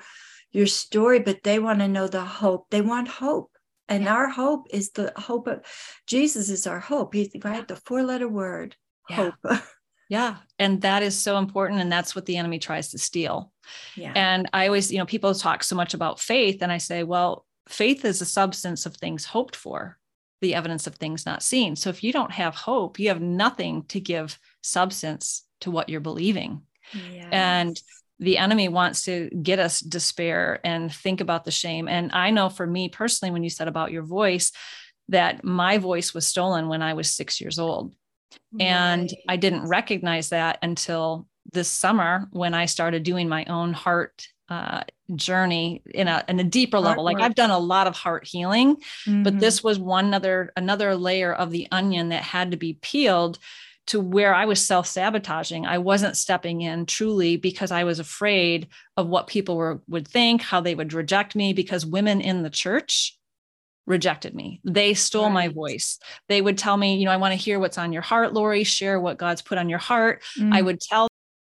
your 0.57 0.67
story, 0.67 1.19
but 1.19 1.43
they 1.43 1.59
want 1.59 1.79
to 1.79 1.87
know 1.87 2.07
the 2.07 2.23
hope. 2.23 2.67
They 2.69 2.81
want 2.81 3.07
hope. 3.07 3.51
And 3.89 4.03
yeah. 4.03 4.13
our 4.15 4.27
hope 4.27 4.67
is 4.71 4.91
the 4.91 5.13
hope 5.15 5.47
of 5.47 5.61
Jesus 6.07 6.49
is 6.49 6.67
our 6.67 6.79
hope. 6.79 7.13
He's 7.13 7.29
right, 7.43 7.67
the 7.67 7.75
four 7.75 8.03
letter 8.03 8.27
word, 8.27 8.75
yeah. 9.09 9.31
hope. 9.43 9.61
yeah. 10.09 10.37
And 10.59 10.81
that 10.81 11.03
is 11.03 11.19
so 11.19 11.37
important. 11.37 11.81
And 11.81 11.91
that's 11.91 12.15
what 12.15 12.25
the 12.25 12.37
enemy 12.37 12.59
tries 12.59 12.91
to 12.91 12.97
steal. 12.97 13.51
Yeah. 13.95 14.13
And 14.15 14.49
I 14.53 14.67
always, 14.67 14.91
you 14.91 14.97
know, 14.97 15.05
people 15.05 15.33
talk 15.33 15.63
so 15.63 15.75
much 15.75 15.93
about 15.93 16.19
faith. 16.19 16.59
And 16.61 16.71
I 16.71 16.77
say, 16.77 17.03
well, 17.03 17.45
faith 17.67 18.05
is 18.05 18.19
the 18.19 18.25
substance 18.25 18.85
of 18.85 18.95
things 18.95 19.25
hoped 19.25 19.55
for, 19.55 19.97
the 20.41 20.55
evidence 20.55 20.87
of 20.87 20.95
things 20.95 21.25
not 21.25 21.43
seen. 21.43 21.75
So 21.75 21.89
if 21.89 22.03
you 22.03 22.13
don't 22.13 22.31
have 22.31 22.55
hope, 22.55 22.99
you 22.99 23.09
have 23.09 23.21
nothing 23.21 23.83
to 23.89 23.99
give 23.99 24.39
substance 24.61 25.43
to 25.61 25.71
what 25.71 25.89
you're 25.89 25.99
believing. 25.99 26.61
Yes. 26.93 27.27
And 27.31 27.81
the 28.19 28.37
enemy 28.37 28.67
wants 28.69 29.03
to 29.05 29.29
get 29.29 29.59
us 29.59 29.79
despair 29.79 30.59
and 30.63 30.91
think 30.91 31.21
about 31.21 31.43
the 31.43 31.51
shame. 31.51 31.87
And 31.87 32.11
I 32.13 32.31
know 32.31 32.49
for 32.49 32.65
me 32.65 32.89
personally, 32.89 33.31
when 33.31 33.43
you 33.43 33.49
said 33.49 33.67
about 33.67 33.91
your 33.91 34.03
voice, 34.03 34.51
that 35.09 35.43
my 35.43 35.77
voice 35.77 36.13
was 36.13 36.25
stolen 36.25 36.67
when 36.67 36.81
I 36.81 36.93
was 36.93 37.11
six 37.11 37.39
years 37.39 37.59
old. 37.59 37.93
Right. 38.51 38.65
And 38.65 39.09
I 39.27 39.37
didn't 39.37 39.67
recognize 39.67 40.29
that 40.29 40.59
until 40.61 41.27
this 41.53 41.69
summer 41.69 42.27
when 42.31 42.53
I 42.53 42.65
started 42.65 43.03
doing 43.03 43.29
my 43.29 43.45
own 43.45 43.73
heart 43.73 44.27
uh, 44.49 44.81
journey 45.15 45.81
in 45.93 46.07
a 46.07 46.23
in 46.27 46.39
a 46.39 46.43
deeper 46.43 46.79
level. 46.79 47.03
Like 47.03 47.19
I've 47.19 47.35
done 47.35 47.49
a 47.49 47.59
lot 47.59 47.87
of 47.87 47.95
heart 47.95 48.25
healing, 48.25 48.75
mm-hmm. 48.75 49.23
but 49.23 49.39
this 49.39 49.63
was 49.63 49.77
one 49.77 50.13
other 50.13 50.51
another 50.55 50.95
layer 50.95 51.33
of 51.33 51.51
the 51.51 51.67
onion 51.71 52.09
that 52.09 52.23
had 52.23 52.51
to 52.51 52.57
be 52.57 52.73
peeled 52.81 53.39
to 53.87 53.99
where 53.99 54.33
I 54.33 54.45
was 54.45 54.63
self 54.63 54.85
sabotaging. 54.87 55.65
I 55.65 55.77
wasn't 55.79 56.17
stepping 56.17 56.61
in 56.61 56.85
truly 56.85 57.37
because 57.37 57.71
I 57.71 57.83
was 57.83 57.99
afraid 57.99 58.67
of 58.95 59.07
what 59.07 59.27
people 59.27 59.57
were, 59.57 59.81
would 59.87 60.07
think, 60.07 60.41
how 60.41 60.61
they 60.61 60.75
would 60.75 60.93
reject 60.93 61.35
me, 61.35 61.53
because 61.53 61.85
women 61.85 62.21
in 62.21 62.43
the 62.43 62.49
church 62.49 63.16
rejected 63.87 64.35
me. 64.35 64.61
They 64.63 64.93
stole 64.93 65.25
right. 65.25 65.33
my 65.33 65.47
voice. 65.47 65.97
They 66.27 66.41
would 66.41 66.57
tell 66.57 66.77
me, 66.77 66.97
you 66.97 67.05
know, 67.05 67.11
I 67.11 67.17
want 67.17 67.31
to 67.31 67.37
hear 67.43 67.59
what's 67.59 67.77
on 67.77 67.93
your 67.93 68.01
heart, 68.03 68.33
Lori, 68.33 68.63
share 68.63 68.99
what 68.99 69.17
God's 69.17 69.41
put 69.41 69.57
on 69.57 69.69
your 69.69 69.79
heart. 69.79 70.21
Mm. 70.37 70.53
I 70.53 70.61
would 70.61 70.79
tell 70.79 71.07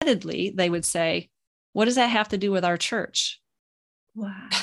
repeatedly, 0.01 0.53
they 0.55 0.69
would 0.69 0.85
say, 0.85 1.29
What 1.73 1.85
does 1.85 1.95
that 1.95 2.07
have 2.07 2.29
to 2.29 2.37
do 2.37 2.51
with 2.51 2.65
our 2.65 2.77
church? 2.77 3.39
Wow. 4.15 4.49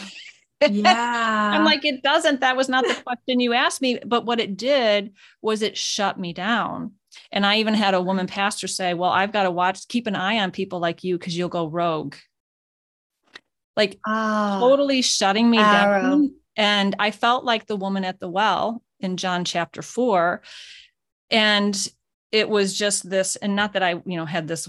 Yeah. 0.69 1.53
I'm 1.55 1.65
like, 1.65 1.85
it 1.85 2.03
doesn't. 2.03 2.41
That 2.41 2.57
was 2.57 2.69
not 2.69 2.85
the 2.85 3.01
question 3.05 3.39
you 3.39 3.53
asked 3.53 3.81
me. 3.81 4.01
But 4.05 4.27
what 4.27 4.41
it 4.41 4.57
did 4.57 5.13
was 5.41 5.63
it 5.63 5.77
shut 5.77 6.19
me 6.19 6.33
down. 6.33 6.95
And 7.31 7.47
I 7.47 7.59
even 7.59 7.75
had 7.75 7.95
a 7.95 8.03
woman 8.03 8.27
pastor 8.27 8.67
say, 8.67 8.93
Well, 8.93 9.11
I've 9.11 9.33
got 9.33 9.45
to 9.45 9.53
watch, 9.53 9.87
keep 9.87 10.09
an 10.09 10.17
eye 10.17 10.41
on 10.41 10.51
people 10.51 10.81
like 10.81 11.05
you 11.05 11.17
because 11.17 11.39
you'll 11.39 11.49
go 11.49 11.69
rogue. 11.69 12.17
Like 13.77 14.01
oh, 14.05 14.59
totally 14.59 15.03
shutting 15.03 15.49
me 15.49 15.59
arrow. 15.59 16.03
down. 16.03 16.35
And 16.59 16.95
I 16.99 17.13
felt 17.13 17.45
like 17.45 17.67
the 17.67 17.77
woman 17.77 18.05
at 18.05 18.21
the 18.21 18.29
well 18.29 18.83
in 19.01 19.17
John 19.17 19.45
chapter 19.45 19.81
four. 19.81 20.43
And 21.31 21.89
it 22.33 22.49
was 22.51 22.77
just 22.77 23.09
this, 23.09 23.37
and 23.37 23.57
not 23.57 23.73
that 23.73 23.83
I, 23.83 23.93
you 24.05 24.17
know, 24.17 24.27
had 24.27 24.49
this, 24.49 24.69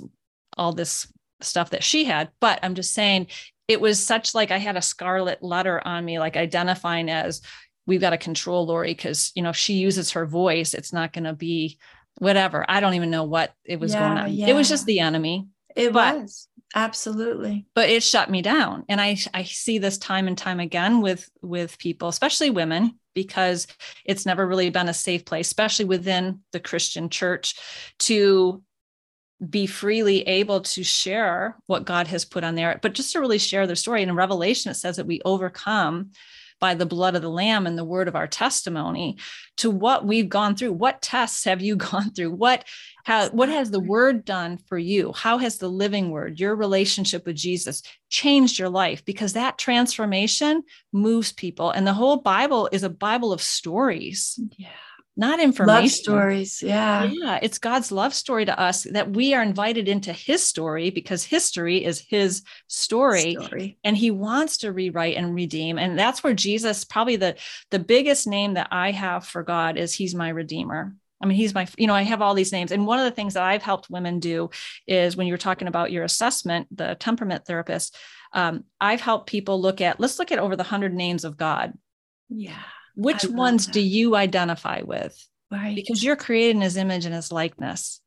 all 0.55 0.71
this 0.71 1.11
stuff 1.41 1.71
that 1.71 1.83
she 1.83 2.05
had, 2.05 2.29
but 2.39 2.59
I'm 2.63 2.75
just 2.75 2.93
saying 2.93 3.27
it 3.67 3.81
was 3.81 4.01
such 4.01 4.35
like 4.35 4.51
I 4.51 4.57
had 4.57 4.77
a 4.77 4.81
scarlet 4.81 5.41
letter 5.41 5.81
on 5.85 6.05
me, 6.05 6.19
like 6.19 6.37
identifying 6.37 7.09
as 7.09 7.41
we've 7.87 8.01
got 8.01 8.11
to 8.11 8.17
control 8.17 8.67
Lori 8.67 8.91
because, 8.91 9.31
you 9.35 9.41
know, 9.41 9.49
if 9.49 9.57
she 9.57 9.73
uses 9.73 10.11
her 10.11 10.25
voice, 10.25 10.73
it's 10.73 10.93
not 10.93 11.11
going 11.11 11.23
to 11.23 11.33
be 11.33 11.79
whatever. 12.19 12.65
I 12.69 12.81
don't 12.81 12.93
even 12.93 13.09
know 13.09 13.23
what 13.23 13.53
it 13.65 13.79
was 13.79 13.93
yeah, 13.93 13.99
going 13.99 14.17
on. 14.19 14.33
Yeah. 14.33 14.47
It 14.47 14.53
was 14.53 14.69
just 14.69 14.85
the 14.85 14.99
enemy. 14.99 15.47
It 15.75 15.93
but, 15.93 16.21
was. 16.21 16.47
Absolutely. 16.75 17.65
but 17.73 17.89
it 17.89 18.03
shut 18.03 18.29
me 18.29 18.41
down. 18.41 18.85
And 18.89 19.01
i 19.01 19.17
i 19.33 19.43
see 19.43 19.79
this 19.79 19.97
time 19.97 20.27
and 20.27 20.37
time 20.37 20.59
again 20.59 21.01
with 21.01 21.29
with 21.41 21.79
people 21.79 22.09
especially 22.09 22.49
women 22.51 22.99
because 23.15 23.65
it's 24.05 24.25
never 24.25 24.47
really 24.47 24.69
been 24.69 24.87
a 24.87 24.93
safe 24.93 25.25
place 25.25 25.47
especially 25.47 25.85
within 25.85 26.41
the 26.51 26.59
christian 26.59 27.09
church 27.09 27.55
to 27.97 28.61
be 29.49 29.65
freely 29.65 30.21
able 30.21 30.61
to 30.61 30.83
share 30.83 31.57
what 31.65 31.85
god 31.85 32.07
has 32.07 32.23
put 32.23 32.43
on 32.43 32.55
there 32.55 32.77
but 32.83 32.93
just 32.93 33.13
to 33.13 33.19
really 33.19 33.39
share 33.39 33.65
their 33.65 33.75
story. 33.75 34.03
And 34.03 34.11
in 34.11 34.15
revelation 34.15 34.69
it 34.69 34.75
says 34.75 34.97
that 34.97 35.07
we 35.07 35.21
overcome 35.25 36.11
by 36.59 36.73
the 36.73 36.85
blood 36.85 37.15
of 37.15 37.21
the 37.21 37.29
lamb 37.29 37.65
and 37.65 37.77
the 37.77 37.83
word 37.83 38.07
of 38.07 38.15
our 38.15 38.27
testimony 38.27 39.17
to 39.57 39.69
what 39.69 40.05
we've 40.05 40.29
gone 40.29 40.55
through. 40.55 40.73
What 40.73 41.01
tests 41.01 41.45
have 41.45 41.61
you 41.61 41.75
gone 41.77 42.11
through? 42.11 42.31
What 42.31 42.65
how 43.05 43.29
what 43.29 43.49
has 43.49 43.71
the 43.71 43.79
word 43.79 44.25
done 44.25 44.57
for 44.57 44.77
you? 44.77 45.13
How 45.13 45.37
has 45.37 45.57
the 45.57 45.69
living 45.69 46.11
word 46.11 46.39
your 46.39 46.55
relationship 46.55 47.25
with 47.25 47.35
jesus 47.35 47.81
changed 48.09 48.59
your 48.59 48.69
life? 48.69 49.03
Because 49.05 49.33
that 49.33 49.57
transformation 49.57 50.63
moves 50.91 51.31
people. 51.31 51.71
And 51.71 51.87
the 51.87 51.93
whole 51.93 52.17
bible 52.17 52.69
is 52.71 52.83
a 52.83 52.89
bible 52.89 53.31
of 53.31 53.41
stories. 53.41 54.39
Yeah 54.57 54.69
not 55.19 55.41
information. 55.41 55.83
Love 55.83 55.91
stories. 55.91 56.63
Yeah. 56.63 57.03
Yeah. 57.03 57.39
It's 57.41 57.57
God's 57.57 57.91
love 57.91 58.13
story 58.13 58.45
to 58.45 58.57
us 58.57 58.83
that 58.83 59.11
we 59.11 59.33
are 59.33 59.43
invited 59.43 59.89
into 59.89 60.13
his 60.13 60.41
story 60.41 60.91
because 60.91 61.25
history 61.25 61.83
is 61.83 61.99
his 61.99 62.41
story, 62.67 63.35
story. 63.37 63.77
And 63.83 63.97
he 63.97 64.11
wants 64.11 64.59
to 64.59 64.71
rewrite 64.71 65.17
and 65.17 65.35
redeem. 65.35 65.77
And 65.77 65.99
that's 65.99 66.23
where 66.23 66.33
Jesus, 66.33 66.85
probably 66.85 67.17
the, 67.17 67.35
the 67.69 67.79
biggest 67.79 68.27
name 68.27 68.53
that 68.53 68.69
I 68.71 68.91
have 68.91 69.25
for 69.25 69.43
God 69.43 69.75
is 69.75 69.93
he's 69.93 70.15
my 70.15 70.29
redeemer. 70.29 70.95
I 71.21 71.25
mean, 71.25 71.35
he's 71.35 71.53
my, 71.53 71.67
you 71.77 71.87
know, 71.87 71.95
I 71.95 72.03
have 72.03 72.21
all 72.21 72.33
these 72.33 72.53
names. 72.53 72.71
And 72.71 72.87
one 72.87 72.99
of 72.99 73.03
the 73.03 73.11
things 73.11 73.33
that 73.33 73.43
I've 73.43 73.61
helped 73.61 73.89
women 73.89 74.21
do 74.21 74.51
is 74.87 75.17
when 75.17 75.27
you're 75.27 75.37
talking 75.37 75.67
about 75.67 75.91
your 75.91 76.05
assessment, 76.05 76.67
the 76.71 76.95
temperament 76.97 77.45
therapist, 77.45 77.97
um, 78.31 78.63
I've 78.79 79.01
helped 79.01 79.27
people 79.27 79.61
look 79.61 79.81
at, 79.81 79.99
let's 79.99 80.17
look 80.17 80.31
at 80.31 80.39
over 80.39 80.55
the 80.55 80.63
hundred 80.63 80.93
names 80.93 81.25
of 81.25 81.35
God. 81.35 81.73
Yeah 82.29 82.63
which 82.99 83.25
ones 83.25 83.65
that. 83.65 83.73
do 83.73 83.81
you 83.81 84.15
identify 84.15 84.81
with? 84.81 85.27
Right. 85.51 85.75
Because 85.75 86.03
you're 86.03 86.15
created 86.15 86.57
in 86.57 86.61
his 86.61 86.77
image 86.77 87.05
and 87.05 87.15
his 87.15 87.31
likeness. 87.31 88.01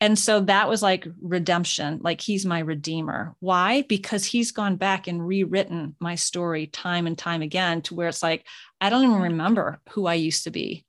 And 0.00 0.18
so 0.18 0.40
that 0.40 0.68
was 0.68 0.82
like 0.82 1.06
redemption, 1.22 2.00
like 2.02 2.20
he's 2.20 2.44
my 2.44 2.58
redeemer. 2.58 3.34
Why? 3.40 3.82
Because 3.82 4.26
he's 4.26 4.52
gone 4.52 4.76
back 4.76 5.06
and 5.06 5.26
rewritten 5.26 5.96
my 5.98 6.16
story 6.16 6.66
time 6.66 7.06
and 7.06 7.16
time 7.16 7.40
again 7.40 7.80
to 7.82 7.94
where 7.94 8.08
it's 8.08 8.22
like, 8.22 8.44
I 8.80 8.90
don't 8.90 9.04
even 9.04 9.22
remember 9.22 9.80
who 9.90 10.06
I 10.06 10.14
used 10.14 10.44
to 10.44 10.50
be. 10.50 10.84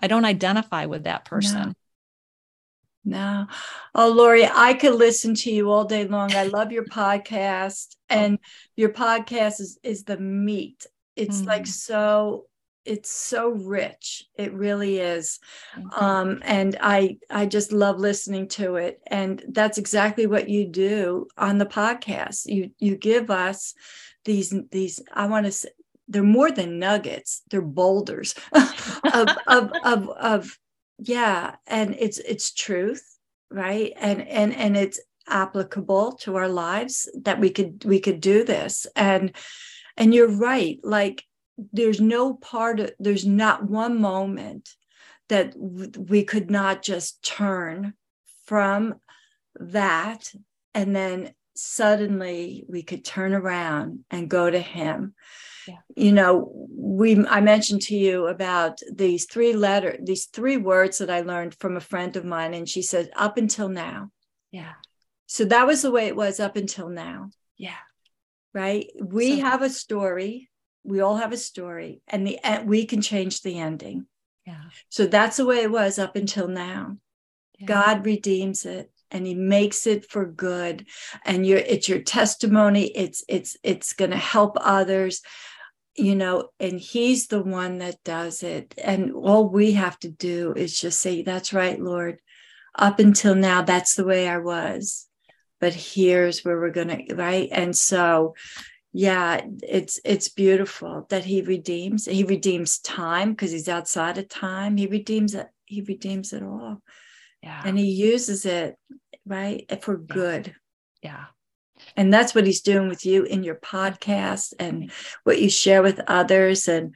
I 0.00 0.06
don't 0.06 0.24
identify 0.24 0.86
with 0.86 1.04
that 1.04 1.26
person. 1.26 1.74
No. 3.04 3.18
no. 3.18 3.46
Oh, 3.94 4.10
Lori, 4.10 4.46
I 4.46 4.72
could 4.72 4.94
listen 4.94 5.34
to 5.34 5.50
you 5.50 5.70
all 5.70 5.84
day 5.84 6.06
long. 6.06 6.34
I 6.34 6.44
love 6.44 6.72
your 6.72 6.84
podcast, 6.84 7.96
oh. 8.08 8.14
and 8.14 8.38
your 8.76 8.90
podcast 8.90 9.60
is, 9.60 9.78
is 9.82 10.04
the 10.04 10.16
meat 10.16 10.86
it's 11.18 11.42
mm. 11.42 11.46
like 11.46 11.66
so 11.66 12.46
it's 12.84 13.10
so 13.10 13.50
rich. 13.50 14.24
It 14.36 14.54
really 14.54 14.98
is. 14.98 15.40
Mm-hmm. 15.76 16.04
um, 16.04 16.42
and 16.42 16.76
i 16.80 17.18
i 17.30 17.44
just 17.44 17.72
love 17.72 17.98
listening 17.98 18.48
to 18.48 18.76
it. 18.76 19.00
And 19.06 19.42
that's 19.48 19.78
exactly 19.78 20.26
what 20.26 20.48
you 20.48 20.66
do 20.66 21.26
on 21.36 21.58
the 21.58 21.66
podcast. 21.66 22.46
You 22.46 22.70
you 22.78 22.96
give 22.96 23.30
us 23.30 23.74
these 24.24 24.54
these 24.70 25.00
i 25.14 25.26
want 25.26 25.46
to 25.46 25.52
say 25.52 25.68
they're 26.10 26.22
more 26.22 26.50
than 26.50 26.78
nuggets. 26.78 27.42
They're 27.50 27.60
boulders 27.60 28.34
of, 28.52 29.36
of 29.46 29.72
of 29.84 30.08
of 30.08 30.58
yeah. 30.98 31.56
And 31.66 31.94
it's 31.98 32.18
it's 32.18 32.52
truth 32.52 33.04
right? 33.50 33.92
And 33.96 34.26
and 34.26 34.54
and 34.54 34.76
it's 34.76 35.00
applicable 35.28 36.12
to 36.12 36.36
our 36.36 36.48
lives 36.48 37.08
that 37.22 37.38
we 37.38 37.50
could 37.50 37.84
we 37.84 38.00
could 38.00 38.20
do 38.20 38.44
this. 38.44 38.86
And 38.96 39.32
and 39.98 40.14
you're 40.14 40.30
right 40.30 40.78
like 40.82 41.24
there's 41.72 42.00
no 42.00 42.32
part 42.32 42.80
of 42.80 42.92
there's 42.98 43.26
not 43.26 43.68
one 43.68 44.00
moment 44.00 44.70
that 45.28 45.52
we 45.58 46.24
could 46.24 46.50
not 46.50 46.80
just 46.80 47.22
turn 47.22 47.92
from 48.46 48.94
that 49.56 50.32
and 50.72 50.96
then 50.96 51.34
suddenly 51.54 52.64
we 52.68 52.82
could 52.82 53.04
turn 53.04 53.34
around 53.34 54.04
and 54.10 54.30
go 54.30 54.48
to 54.48 54.60
him. 54.60 55.14
Yeah. 55.66 55.74
you 55.94 56.12
know 56.12 56.50
we 56.70 57.26
i 57.26 57.42
mentioned 57.42 57.82
to 57.82 57.94
you 57.94 58.26
about 58.26 58.78
these 58.90 59.26
three 59.26 59.52
letter 59.52 59.98
these 60.02 60.24
three 60.24 60.56
words 60.56 60.96
that 60.96 61.10
i 61.10 61.20
learned 61.20 61.54
from 61.56 61.76
a 61.76 61.88
friend 61.90 62.16
of 62.16 62.24
mine 62.24 62.54
and 62.54 62.66
she 62.66 62.80
said 62.80 63.10
up 63.14 63.36
until 63.36 63.68
now. 63.68 64.10
Yeah. 64.50 64.72
So 65.26 65.44
that 65.44 65.66
was 65.66 65.82
the 65.82 65.90
way 65.90 66.06
it 66.06 66.16
was 66.16 66.40
up 66.40 66.56
until 66.56 66.88
now. 66.88 67.28
Yeah 67.58 67.82
right? 68.54 68.86
We 69.00 69.40
so, 69.40 69.46
have 69.46 69.62
a 69.62 69.70
story. 69.70 70.48
We 70.84 71.00
all 71.00 71.16
have 71.16 71.32
a 71.32 71.36
story 71.36 72.02
and 72.08 72.26
the 72.26 72.38
we 72.64 72.86
can 72.86 73.02
change 73.02 73.42
the 73.42 73.58
ending. 73.58 74.06
Yeah. 74.46 74.64
So 74.88 75.06
that's 75.06 75.36
the 75.36 75.46
way 75.46 75.58
it 75.58 75.70
was 75.70 75.98
up 75.98 76.16
until 76.16 76.48
now. 76.48 76.96
Yeah. 77.58 77.66
god 77.66 78.06
redeems 78.06 78.64
it 78.64 78.90
and 79.10 79.26
he 79.26 79.34
makes 79.34 79.86
it 79.86 80.10
for 80.10 80.24
good. 80.24 80.86
And 81.24 81.46
you're 81.46 81.58
it's 81.58 81.88
your 81.88 82.00
testimony. 82.00 82.86
It's 82.86 83.24
it's 83.28 83.56
it's 83.62 83.92
going 83.92 84.12
to 84.12 84.16
help 84.16 84.56
others 84.60 85.22
you 85.96 86.14
know 86.14 86.48
and 86.60 86.78
he's 86.78 87.26
the 87.26 87.42
one 87.42 87.78
that 87.78 88.02
does 88.04 88.42
it. 88.42 88.74
And 88.82 89.12
all 89.12 89.48
we 89.48 89.72
have 89.72 89.98
to 90.00 90.08
do 90.08 90.54
is 90.56 90.78
just 90.78 91.00
say 91.00 91.22
that's 91.22 91.52
right 91.52 91.80
lord. 91.80 92.20
Up 92.74 93.00
until 93.00 93.34
now 93.34 93.62
that's 93.62 93.94
the 93.94 94.04
way 94.04 94.28
i 94.28 94.38
was 94.38 95.07
but 95.60 95.74
here's 95.74 96.44
where 96.44 96.58
we're 96.58 96.70
going 96.70 97.06
to 97.06 97.14
right? 97.14 97.48
And 97.52 97.76
so 97.76 98.34
yeah 98.94 99.42
it's 99.62 100.00
it's 100.02 100.30
beautiful 100.30 101.06
that 101.10 101.22
he 101.22 101.42
redeems 101.42 102.06
he 102.06 102.24
redeems 102.24 102.78
time 102.78 103.30
because 103.30 103.52
he's 103.52 103.68
outside 103.68 104.18
of 104.18 104.28
time. 104.28 104.76
He 104.76 104.86
redeems 104.86 105.34
it 105.34 105.48
he 105.66 105.82
redeems 105.82 106.32
it 106.32 106.42
all. 106.42 106.82
Yeah. 107.42 107.62
And 107.64 107.78
he 107.78 107.90
uses 107.90 108.46
it 108.46 108.76
right 109.26 109.70
for 109.82 109.96
good. 109.96 110.54
Yeah. 111.02 111.26
And 111.96 112.12
that's 112.12 112.34
what 112.34 112.46
he's 112.46 112.62
doing 112.62 112.88
with 112.88 113.06
you 113.06 113.24
in 113.24 113.44
your 113.44 113.54
podcast 113.54 114.54
and 114.58 114.84
mm-hmm. 114.84 115.18
what 115.24 115.40
you 115.40 115.48
share 115.50 115.82
with 115.82 116.00
others. 116.06 116.68
And 116.68 116.94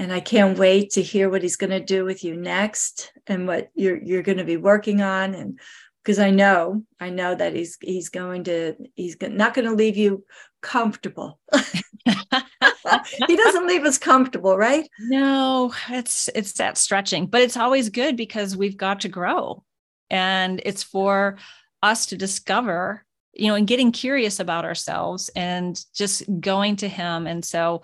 and 0.00 0.12
I 0.12 0.20
can't 0.20 0.58
wait 0.58 0.90
to 0.90 1.02
hear 1.02 1.28
what 1.28 1.42
he's 1.42 1.56
going 1.56 1.70
to 1.70 1.80
do 1.80 2.04
with 2.04 2.22
you 2.22 2.36
next 2.36 3.12
and 3.26 3.46
what 3.46 3.68
you're 3.74 4.00
you're 4.02 4.22
going 4.22 4.38
to 4.38 4.44
be 4.44 4.56
working 4.56 5.02
on 5.02 5.34
and 5.34 5.60
because 6.02 6.18
I 6.18 6.30
know 6.30 6.82
I 7.00 7.10
know 7.10 7.34
that 7.34 7.54
he's 7.54 7.76
he's 7.80 8.08
going 8.08 8.44
to 8.44 8.74
he's 8.94 9.16
not 9.20 9.54
going 9.54 9.66
to 9.68 9.74
leave 9.74 9.96
you 9.96 10.24
comfortable. 10.62 11.38
he 13.26 13.36
doesn't 13.36 13.66
leave 13.66 13.84
us 13.84 13.98
comfortable, 13.98 14.56
right? 14.56 14.88
No, 15.00 15.72
it's 15.90 16.28
it's 16.34 16.52
that 16.54 16.78
stretching, 16.78 17.26
but 17.26 17.42
it's 17.42 17.56
always 17.56 17.90
good 17.90 18.16
because 18.16 18.56
we've 18.56 18.76
got 18.76 19.00
to 19.00 19.08
grow. 19.08 19.62
And 20.10 20.62
it's 20.64 20.82
for 20.82 21.36
us 21.82 22.06
to 22.06 22.16
discover, 22.16 23.04
you 23.34 23.48
know, 23.48 23.54
and 23.54 23.66
getting 23.66 23.92
curious 23.92 24.40
about 24.40 24.64
ourselves 24.64 25.30
and 25.36 25.78
just 25.94 26.22
going 26.40 26.76
to 26.76 26.88
him. 26.88 27.26
And 27.26 27.44
so 27.44 27.82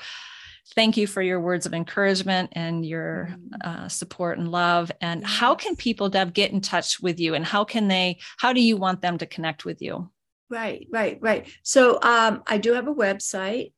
thank 0.75 0.97
you 0.97 1.07
for 1.07 1.23
your 1.23 1.41
words 1.41 1.67
of 1.67 1.75
encouragement 1.75 2.51
and 2.53 2.87
your 2.87 3.29
mm-hmm. 3.31 3.69
uh, 3.69 3.89
support 3.89 4.39
and 4.39 4.51
love 4.51 4.91
and 5.01 5.25
how 5.27 5.55
can 5.55 5.77
people 5.77 6.09
deb 6.09 6.33
get 6.33 6.53
in 6.53 6.61
touch 6.61 7.01
with 7.01 7.21
you 7.21 7.35
and 7.35 7.45
how 7.45 7.65
can 7.65 7.89
they 7.89 8.19
how 8.39 8.53
do 8.53 8.61
you 8.61 8.77
want 8.77 9.03
them 9.03 9.19
to 9.19 9.27
connect 9.27 9.65
with 9.65 9.83
you 9.83 10.11
Right, 10.51 10.87
right, 10.93 11.19
right. 11.21 11.49
So 11.63 11.99
um, 12.03 12.43
I 12.47 12.59
do 12.59 12.75
have 12.75 12.87
a 12.87 12.95
website, 12.95 13.73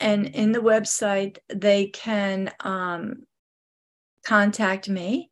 and 0.00 0.26
in 0.26 0.52
the 0.52 0.60
website, 0.60 1.38
they 1.48 1.86
can 1.86 2.50
um, 2.60 3.26
contact 4.24 4.88
me. 4.88 5.30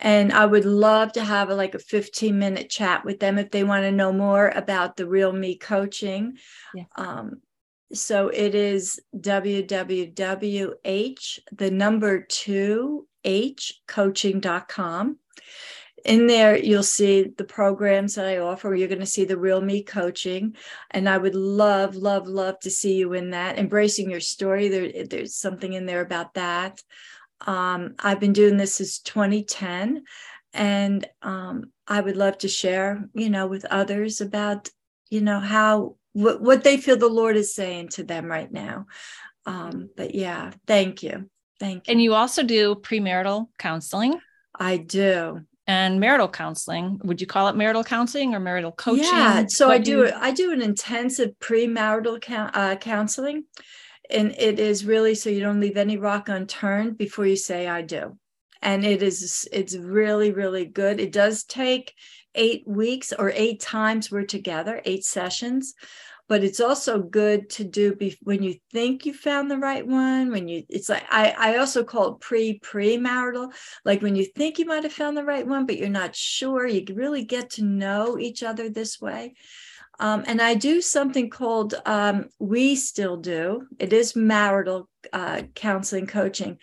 And 0.00 0.32
I 0.32 0.46
would 0.46 0.64
love 0.64 1.12
to 1.12 1.24
have 1.24 1.50
a, 1.50 1.54
like 1.54 1.74
a 1.74 1.78
15 1.78 2.36
minute 2.38 2.68
chat 2.68 3.04
with 3.04 3.20
them 3.20 3.38
if 3.38 3.50
they 3.50 3.64
want 3.64 3.84
to 3.84 3.92
know 3.92 4.12
more 4.12 4.48
about 4.48 4.96
the 4.96 5.06
Real 5.06 5.32
Me 5.32 5.56
coaching. 5.56 6.38
Yeah. 6.74 6.84
Um, 6.96 7.42
so 7.94 8.28
it 8.28 8.54
is 8.54 9.00
www.h, 9.16 9.70
the 11.52 11.70
number 11.70 12.20
two, 12.20 13.06
h 13.24 13.80
coaching.com 13.88 15.18
in 16.04 16.26
there 16.26 16.56
you'll 16.56 16.82
see 16.82 17.32
the 17.36 17.44
programs 17.44 18.14
that 18.14 18.26
i 18.26 18.38
offer. 18.38 18.74
You're 18.74 18.88
going 18.88 19.00
to 19.00 19.06
see 19.06 19.24
the 19.24 19.38
real 19.38 19.60
me 19.60 19.82
coaching 19.82 20.54
and 20.90 21.08
i 21.08 21.16
would 21.16 21.34
love 21.34 21.96
love 21.96 22.28
love 22.28 22.58
to 22.60 22.70
see 22.70 22.94
you 22.94 23.14
in 23.14 23.30
that. 23.30 23.58
Embracing 23.58 24.10
your 24.10 24.20
story 24.20 24.68
there, 24.68 25.04
there's 25.06 25.34
something 25.34 25.72
in 25.72 25.86
there 25.86 26.02
about 26.02 26.34
that. 26.34 26.82
Um, 27.46 27.94
i've 27.98 28.20
been 28.20 28.32
doing 28.32 28.56
this 28.56 28.76
since 28.76 29.00
2010 29.00 30.04
and 30.52 31.06
um, 31.22 31.72
i 31.88 32.00
would 32.00 32.16
love 32.16 32.38
to 32.38 32.48
share 32.48 33.08
you 33.12 33.28
know 33.28 33.46
with 33.46 33.64
others 33.66 34.20
about 34.20 34.70
you 35.10 35.20
know 35.20 35.40
how 35.40 35.96
what, 36.14 36.40
what 36.40 36.64
they 36.64 36.78
feel 36.78 36.96
the 36.96 37.06
lord 37.06 37.36
is 37.36 37.54
saying 37.54 37.88
to 37.88 38.02
them 38.02 38.24
right 38.24 38.50
now 38.50 38.86
um, 39.46 39.90
but 39.96 40.14
yeah 40.14 40.50
thank 40.66 41.02
you 41.02 41.28
thank 41.60 41.86
you 41.86 41.92
and 41.92 42.02
you 42.02 42.14
also 42.14 42.42
do 42.42 42.74
premarital 42.76 43.46
counseling 43.58 44.18
I 44.54 44.76
do. 44.76 45.40
and 45.66 46.00
marital 46.00 46.28
counseling. 46.28 47.00
Would 47.04 47.20
you 47.20 47.26
call 47.26 47.48
it 47.48 47.56
marital 47.56 47.84
counseling 47.84 48.34
or 48.34 48.40
marital 48.40 48.72
coaching? 48.72 49.04
Yeah. 49.04 49.46
So 49.48 49.68
what 49.68 49.74
I 49.74 49.78
do, 49.78 50.06
do 50.06 50.12
I 50.14 50.30
do 50.30 50.52
an 50.52 50.62
intensive 50.62 51.32
premarital 51.40 52.50
uh, 52.54 52.76
counseling, 52.76 53.44
and 54.10 54.32
it 54.38 54.58
is 54.60 54.84
really 54.84 55.14
so 55.14 55.30
you 55.30 55.40
don't 55.40 55.60
leave 55.60 55.76
any 55.76 55.96
rock 55.96 56.28
unturned 56.28 56.98
before 56.98 57.26
you 57.26 57.36
say 57.36 57.66
I 57.66 57.82
do. 57.82 58.16
And 58.62 58.84
it 58.84 59.02
is 59.02 59.48
it's 59.52 59.76
really 59.76 60.32
really 60.32 60.64
good. 60.64 61.00
It 61.00 61.12
does 61.12 61.44
take 61.44 61.94
eight 62.34 62.66
weeks 62.66 63.12
or 63.12 63.30
eight 63.34 63.60
times 63.60 64.10
we're 64.10 64.24
together, 64.24 64.80
eight 64.84 65.04
sessions. 65.04 65.74
But 66.26 66.42
it's 66.42 66.60
also 66.60 67.02
good 67.02 67.50
to 67.50 67.64
do 67.64 67.94
be- 67.94 68.16
when 68.22 68.42
you 68.42 68.54
think 68.72 69.04
you 69.04 69.12
found 69.12 69.50
the 69.50 69.58
right 69.58 69.86
one 69.86 70.30
when 70.30 70.48
you 70.48 70.62
it's 70.70 70.88
like 70.88 71.04
i 71.10 71.34
i 71.38 71.56
also 71.58 71.84
call 71.84 72.14
it 72.14 72.20
pre 72.20 72.58
pre-marital. 72.60 73.52
Like 73.84 74.00
when 74.00 74.16
you 74.16 74.24
think 74.24 74.58
you 74.58 74.64
might 74.64 74.84
have 74.84 74.92
found 74.92 75.18
the 75.18 75.24
right 75.24 75.46
one 75.46 75.66
but 75.66 75.76
you're 75.76 75.90
not 75.90 76.16
sure 76.16 76.66
you 76.66 76.82
really 76.94 77.24
get 77.24 77.50
to 77.50 77.64
know 77.64 78.18
each 78.18 78.42
other 78.42 78.70
this 78.70 79.00
way. 79.00 79.34
Um, 80.00 80.24
and 80.26 80.40
i 80.40 80.54
do 80.54 80.80
something 80.80 81.28
called 81.28 81.74
um, 81.84 82.30
we 82.38 82.74
still 82.74 83.18
do. 83.18 83.66
It 83.78 83.92
is 83.92 84.16
marital 84.16 84.88
uh, 85.12 85.42
counseling 85.54 86.06
coaching 86.06 86.58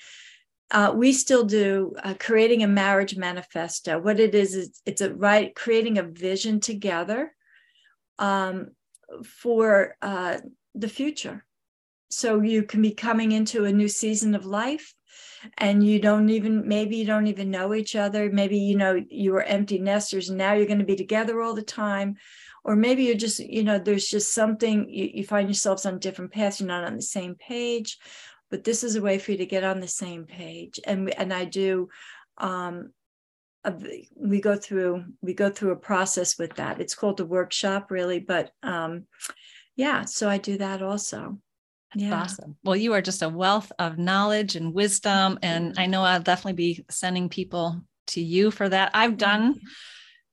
uh, 0.71 0.93
we 0.95 1.11
still 1.11 1.43
do 1.43 1.93
uh, 2.03 2.13
creating 2.17 2.63
a 2.63 2.67
marriage 2.67 3.17
manifesto. 3.17 3.99
What 3.99 4.19
it 4.19 4.33
is 4.33 4.55
is 4.55 4.81
it's 4.85 5.01
a 5.01 5.13
right 5.13 5.53
creating 5.53 5.97
a 5.97 6.03
vision 6.03 6.61
together 6.61 7.33
um, 8.17 8.69
for 9.25 9.95
uh, 10.01 10.37
the 10.73 10.87
future. 10.87 11.45
So 12.09 12.41
you 12.41 12.63
can 12.63 12.81
be 12.81 12.91
coming 12.91 13.33
into 13.33 13.65
a 13.65 13.71
new 13.71 13.89
season 13.89 14.33
of 14.33 14.45
life 14.45 14.93
and 15.57 15.85
you 15.85 15.99
don't 15.99 16.29
even 16.29 16.67
maybe 16.67 16.97
you 16.97 17.05
don't 17.05 17.27
even 17.27 17.51
know 17.51 17.73
each 17.73 17.95
other. 17.95 18.31
Maybe 18.31 18.57
you 18.57 18.77
know 18.77 19.03
you 19.09 19.33
were 19.33 19.43
empty 19.43 19.77
nesters 19.77 20.29
and 20.29 20.37
now 20.37 20.53
you're 20.53 20.67
going 20.67 20.79
to 20.79 20.85
be 20.85 20.95
together 20.95 21.41
all 21.41 21.53
the 21.53 21.61
time. 21.61 22.15
Or 22.63 22.75
maybe 22.75 23.03
you're 23.03 23.15
just 23.15 23.39
you 23.39 23.63
know 23.63 23.79
there's 23.79 24.07
just 24.07 24.33
something 24.33 24.87
you, 24.89 25.09
you 25.15 25.23
find 25.25 25.49
yourselves 25.49 25.85
on 25.85 25.99
different 25.99 26.31
paths 26.31 26.59
you're 26.59 26.67
not 26.67 26.83
on 26.83 26.95
the 26.95 27.01
same 27.01 27.35
page 27.35 27.97
but 28.51 28.63
this 28.63 28.83
is 28.83 28.95
a 28.95 29.01
way 29.01 29.17
for 29.17 29.31
you 29.31 29.37
to 29.37 29.45
get 29.45 29.63
on 29.63 29.79
the 29.79 29.87
same 29.87 30.25
page 30.25 30.79
and 30.85 31.09
and 31.17 31.33
i 31.33 31.45
do 31.45 31.89
um 32.37 32.91
we 34.15 34.41
go 34.41 34.55
through 34.55 35.03
we 35.21 35.33
go 35.33 35.49
through 35.49 35.71
a 35.71 35.75
process 35.75 36.37
with 36.37 36.55
that 36.55 36.79
it's 36.81 36.95
called 36.95 37.19
a 37.19 37.25
workshop 37.25 37.89
really 37.89 38.19
but 38.19 38.51
um 38.63 39.05
yeah 39.75 40.05
so 40.05 40.29
i 40.29 40.37
do 40.37 40.57
that 40.57 40.81
also 40.81 41.39
That's 41.93 42.03
yeah. 42.03 42.21
awesome. 42.21 42.55
Well, 42.63 42.77
you 42.77 42.93
are 42.93 43.01
just 43.01 43.21
a 43.21 43.29
wealth 43.29 43.71
of 43.77 43.97
knowledge 43.97 44.55
and 44.55 44.73
wisdom. 44.73 45.37
And 45.41 45.77
I 45.77 45.87
know 45.87 46.03
I'll 46.03 46.21
definitely 46.21 46.53
be 46.53 46.85
sending 46.89 47.27
people 47.27 47.81
to 48.07 48.21
you 48.21 48.51
for 48.51 48.69
that. 48.69 48.91
I've 48.93 49.17
done 49.17 49.59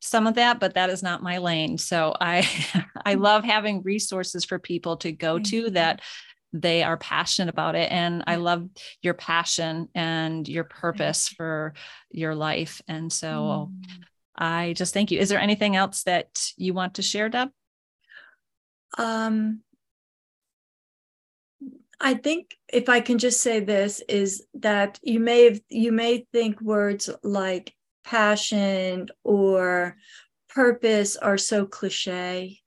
some 0.00 0.26
of 0.26 0.34
that, 0.34 0.60
but 0.60 0.74
that 0.74 0.90
is 0.90 1.02
not 1.02 1.22
my 1.22 1.38
lane. 1.38 1.78
So 1.78 2.14
I 2.20 2.48
I 3.04 3.14
love 3.14 3.44
having 3.44 3.82
resources 3.82 4.44
for 4.44 4.58
people 4.58 4.98
to 4.98 5.12
go 5.12 5.38
to 5.38 5.70
that 5.70 6.00
they 6.52 6.82
are 6.82 6.96
passionate 6.96 7.52
about 7.52 7.74
it 7.74 7.90
and 7.92 8.24
i 8.26 8.36
love 8.36 8.66
your 9.02 9.14
passion 9.14 9.88
and 9.94 10.48
your 10.48 10.64
purpose 10.64 11.28
for 11.28 11.74
your 12.10 12.34
life 12.34 12.80
and 12.88 13.12
so 13.12 13.70
mm. 13.70 13.86
i 14.36 14.72
just 14.74 14.94
thank 14.94 15.10
you. 15.10 15.18
Is 15.18 15.28
there 15.28 15.40
anything 15.40 15.76
else 15.76 16.04
that 16.04 16.52
you 16.56 16.72
want 16.74 16.94
to 16.94 17.02
share 17.02 17.28
deb? 17.28 17.50
Um 18.96 19.60
i 22.00 22.14
think 22.14 22.56
if 22.72 22.88
i 22.88 23.00
can 23.00 23.18
just 23.18 23.40
say 23.40 23.60
this 23.60 24.00
is 24.08 24.46
that 24.54 24.98
you 25.02 25.20
may 25.20 25.44
have 25.44 25.60
you 25.68 25.92
may 25.92 26.26
think 26.32 26.60
words 26.60 27.10
like 27.22 27.74
passion 28.04 29.08
or 29.24 29.96
purpose 30.48 31.16
are 31.16 31.36
so 31.36 31.66
cliche 31.66 32.60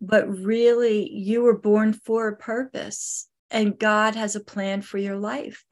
but 0.00 0.28
really 0.28 1.10
you 1.10 1.42
were 1.42 1.58
born 1.58 1.92
for 1.92 2.28
a 2.28 2.36
purpose 2.36 3.28
and 3.50 3.78
God 3.78 4.14
has 4.14 4.34
a 4.34 4.40
plan 4.40 4.82
for 4.82 4.98
your 4.98 5.16
life. 5.16 5.64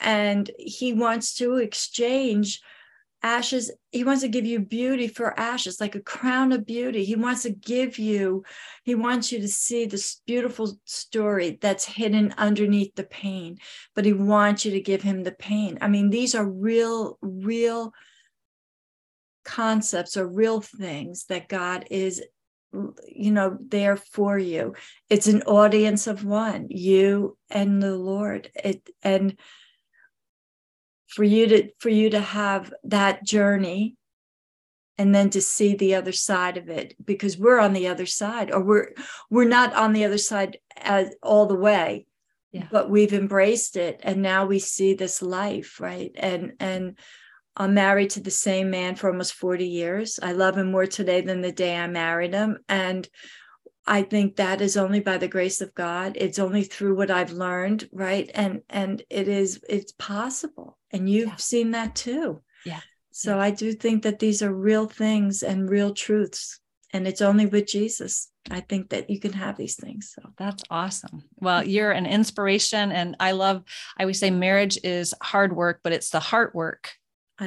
And 0.00 0.50
he 0.58 0.92
wants 0.92 1.34
to 1.36 1.56
exchange 1.56 2.60
ashes. 3.22 3.70
He 3.90 4.04
wants 4.04 4.22
to 4.22 4.28
give 4.28 4.46
you 4.46 4.60
beauty 4.60 5.08
for 5.08 5.38
ashes, 5.38 5.80
like 5.80 5.94
a 5.94 6.00
crown 6.00 6.52
of 6.52 6.64
beauty. 6.64 7.04
He 7.04 7.16
wants 7.16 7.42
to 7.42 7.50
give 7.50 7.98
you, 7.98 8.44
he 8.84 8.94
wants 8.94 9.30
you 9.30 9.40
to 9.40 9.48
see 9.48 9.84
this 9.84 10.22
beautiful 10.26 10.78
story 10.84 11.58
that's 11.60 11.84
hidden 11.84 12.32
underneath 12.38 12.94
the 12.94 13.04
pain, 13.04 13.58
but 13.94 14.06
he 14.06 14.14
wants 14.14 14.64
you 14.64 14.70
to 14.70 14.80
give 14.80 15.02
him 15.02 15.22
the 15.22 15.32
pain. 15.32 15.76
I 15.82 15.88
mean, 15.88 16.08
these 16.08 16.34
are 16.34 16.48
real, 16.48 17.18
real 17.20 17.92
concepts 19.44 20.16
or 20.16 20.26
real 20.26 20.60
things 20.60 21.26
that 21.26 21.48
God 21.48 21.86
is 21.90 22.22
you 22.72 23.30
know 23.32 23.58
there 23.60 23.96
for 23.96 24.38
you. 24.38 24.74
It's 25.08 25.26
an 25.26 25.42
audience 25.42 26.06
of 26.06 26.24
one 26.24 26.66
you 26.70 27.36
and 27.50 27.82
the 27.82 27.96
lord. 27.96 28.50
It 28.54 28.88
and 29.02 29.36
for 31.08 31.24
you 31.24 31.46
to 31.48 31.68
for 31.78 31.88
you 31.88 32.10
to 32.10 32.20
have 32.20 32.72
that 32.84 33.24
journey 33.24 33.96
and 34.96 35.14
then 35.14 35.30
to 35.30 35.40
see 35.40 35.74
the 35.74 35.94
other 35.94 36.12
side 36.12 36.56
of 36.56 36.68
it 36.68 36.94
because 37.04 37.38
we're 37.38 37.58
on 37.58 37.72
the 37.72 37.88
other 37.88 38.06
side 38.06 38.52
or 38.52 38.62
we're 38.62 38.92
we're 39.30 39.44
not 39.44 39.74
on 39.74 39.92
the 39.92 40.04
other 40.04 40.18
side 40.18 40.58
as 40.76 41.14
all 41.22 41.46
the 41.46 41.54
way 41.54 42.06
yeah. 42.52 42.66
but 42.70 42.90
we've 42.90 43.14
embraced 43.14 43.76
it 43.76 44.00
and 44.02 44.22
now 44.22 44.44
we 44.44 44.58
see 44.58 44.94
this 44.94 45.22
life 45.22 45.80
right? 45.80 46.12
And 46.16 46.52
and 46.60 46.98
I'm 47.60 47.74
married 47.74 48.08
to 48.10 48.20
the 48.20 48.30
same 48.30 48.70
man 48.70 48.94
for 48.94 49.10
almost 49.10 49.34
40 49.34 49.66
years. 49.66 50.18
I 50.22 50.32
love 50.32 50.56
him 50.56 50.70
more 50.70 50.86
today 50.86 51.20
than 51.20 51.42
the 51.42 51.52
day 51.52 51.76
I 51.76 51.86
married 51.88 52.32
him. 52.32 52.56
And 52.70 53.06
I 53.86 54.02
think 54.02 54.36
that 54.36 54.62
is 54.62 54.78
only 54.78 55.00
by 55.00 55.18
the 55.18 55.28
grace 55.28 55.60
of 55.60 55.74
God. 55.74 56.16
It's 56.18 56.38
only 56.38 56.62
through 56.64 56.96
what 56.96 57.10
I've 57.10 57.32
learned, 57.32 57.86
right? 57.92 58.30
And 58.34 58.62
and 58.70 59.02
it 59.10 59.28
is 59.28 59.62
it's 59.68 59.92
possible. 59.92 60.78
And 60.90 61.08
you've 61.08 61.28
yeah. 61.28 61.36
seen 61.36 61.72
that 61.72 61.94
too. 61.94 62.40
Yeah. 62.64 62.80
So 63.10 63.36
yeah. 63.36 63.42
I 63.42 63.50
do 63.50 63.74
think 63.74 64.04
that 64.04 64.20
these 64.20 64.42
are 64.42 64.54
real 64.54 64.86
things 64.86 65.42
and 65.42 65.68
real 65.68 65.92
truths. 65.92 66.60
And 66.94 67.06
it's 67.06 67.20
only 67.20 67.44
with 67.44 67.66
Jesus. 67.66 68.30
I 68.50 68.60
think 68.60 68.88
that 68.88 69.10
you 69.10 69.20
can 69.20 69.34
have 69.34 69.58
these 69.58 69.76
things. 69.76 70.14
So 70.14 70.30
that's 70.38 70.64
awesome. 70.70 71.24
Well, 71.36 71.62
you're 71.62 71.92
an 71.92 72.06
inspiration. 72.06 72.90
And 72.90 73.16
I 73.20 73.32
love, 73.32 73.62
I 73.98 74.04
always 74.04 74.18
say 74.18 74.30
marriage 74.30 74.78
is 74.82 75.14
hard 75.22 75.54
work, 75.54 75.80
but 75.84 75.92
it's 75.92 76.08
the 76.08 76.20
heart 76.20 76.54
work 76.54 76.94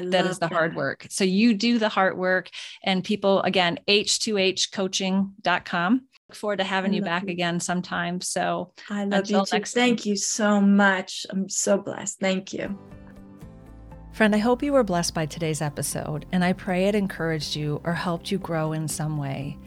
that 0.01 0.25
is 0.25 0.39
the 0.39 0.47
that. 0.47 0.53
hard 0.53 0.75
work. 0.75 1.07
So 1.09 1.23
you 1.23 1.53
do 1.53 1.79
the 1.79 1.89
hard 1.89 2.17
work 2.17 2.49
and 2.83 3.03
people 3.03 3.41
again, 3.43 3.79
h2hcoaching.com. 3.87 6.01
Look 6.29 6.35
forward 6.35 6.57
to 6.57 6.63
having 6.63 6.93
I 6.93 6.95
you 6.95 7.01
back 7.01 7.23
you. 7.23 7.29
again 7.29 7.59
sometime. 7.59 8.21
So 8.21 8.73
I 8.89 9.05
love 9.05 9.29
you 9.29 9.45
too. 9.45 9.59
Thank 9.59 10.05
you 10.05 10.15
so 10.15 10.59
much. 10.59 11.25
I'm 11.29 11.49
so 11.49 11.77
blessed. 11.77 12.19
Thank 12.19 12.53
you. 12.53 12.77
Friend, 14.13 14.35
I 14.35 14.37
hope 14.37 14.61
you 14.61 14.73
were 14.73 14.83
blessed 14.83 15.15
by 15.15 15.25
today's 15.25 15.61
episode, 15.61 16.27
and 16.31 16.43
I 16.43 16.53
pray 16.53 16.85
it 16.85 16.93
encouraged 16.93 17.55
you 17.55 17.81
or 17.83 17.93
helped 17.93 18.31
you 18.31 18.37
grow 18.37 18.71
in 18.71 18.87
some 18.87 19.17
way. 19.17 19.57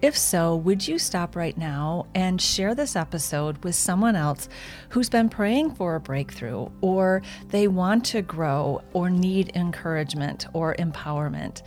If 0.00 0.16
so, 0.16 0.54
would 0.54 0.86
you 0.86 0.96
stop 0.96 1.34
right 1.34 1.58
now 1.58 2.06
and 2.14 2.40
share 2.40 2.76
this 2.76 2.94
episode 2.94 3.64
with 3.64 3.74
someone 3.74 4.14
else 4.14 4.48
who's 4.90 5.08
been 5.08 5.28
praying 5.28 5.74
for 5.74 5.96
a 5.96 6.00
breakthrough, 6.00 6.68
or 6.80 7.20
they 7.48 7.66
want 7.66 8.04
to 8.06 8.22
grow, 8.22 8.80
or 8.92 9.10
need 9.10 9.56
encouragement 9.56 10.46
or 10.52 10.76
empowerment? 10.76 11.62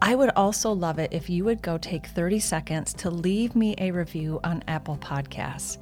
I 0.00 0.14
would 0.14 0.30
also 0.36 0.72
love 0.72 0.98
it 0.98 1.12
if 1.12 1.28
you 1.28 1.44
would 1.44 1.60
go 1.60 1.76
take 1.76 2.06
30 2.06 2.38
seconds 2.40 2.94
to 2.94 3.10
leave 3.10 3.54
me 3.54 3.74
a 3.76 3.90
review 3.90 4.40
on 4.42 4.64
Apple 4.68 4.96
Podcasts. 4.96 5.76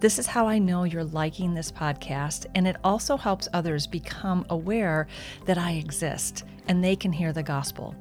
This 0.00 0.18
is 0.18 0.26
how 0.26 0.46
I 0.46 0.58
know 0.58 0.84
you're 0.84 1.02
liking 1.02 1.54
this 1.54 1.72
podcast, 1.72 2.44
and 2.54 2.68
it 2.68 2.76
also 2.84 3.16
helps 3.16 3.48
others 3.54 3.86
become 3.86 4.44
aware 4.50 5.06
that 5.46 5.56
I 5.56 5.72
exist 5.72 6.44
and 6.68 6.84
they 6.84 6.94
can 6.94 7.10
hear 7.10 7.32
the 7.32 7.42
gospel. 7.42 7.94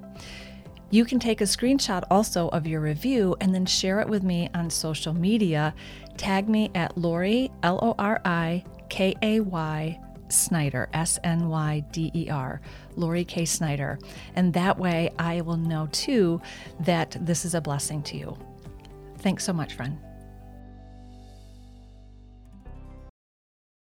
You 0.89 1.04
can 1.04 1.19
take 1.19 1.41
a 1.41 1.45
screenshot 1.45 2.04
also 2.10 2.47
of 2.50 2.65
your 2.65 2.80
review 2.80 3.36
and 3.41 3.54
then 3.54 3.65
share 3.65 4.00
it 4.00 4.08
with 4.08 4.23
me 4.23 4.50
on 4.54 4.69
social 4.69 5.13
media. 5.13 5.76
Tag 6.15 6.47
me 6.47 6.71
at 6.76 6.97
Lori, 6.97 7.52
L 7.62 7.79
O 7.81 7.94
R 8.00 8.21
I 8.23 8.63
K 8.90 9.13
A 9.21 9.42
Y, 9.42 10.00
Snyder, 10.29 10.90
S 10.94 11.19
N 11.25 11.50
Y 11.50 11.83
D 11.92 12.10
E 12.13 12.29
R, 12.29 12.62
Lori 12.96 13.25
K. 13.25 13.44
Snyder. 13.44 14.00
And 14.35 14.54
that 14.54 14.79
way 14.79 15.12
I 15.19 15.42
will 15.42 15.58
know 15.58 15.90
too 15.92 16.42
that 16.79 17.17
this 17.19 17.44
is 17.44 17.54
a 17.54 17.62
blessing 17.62 18.02
to 18.04 18.17
you. 18.17 18.38
Thanks 19.17 19.44
so 19.44 19.52
much, 19.52 19.73
friend. 19.73 20.00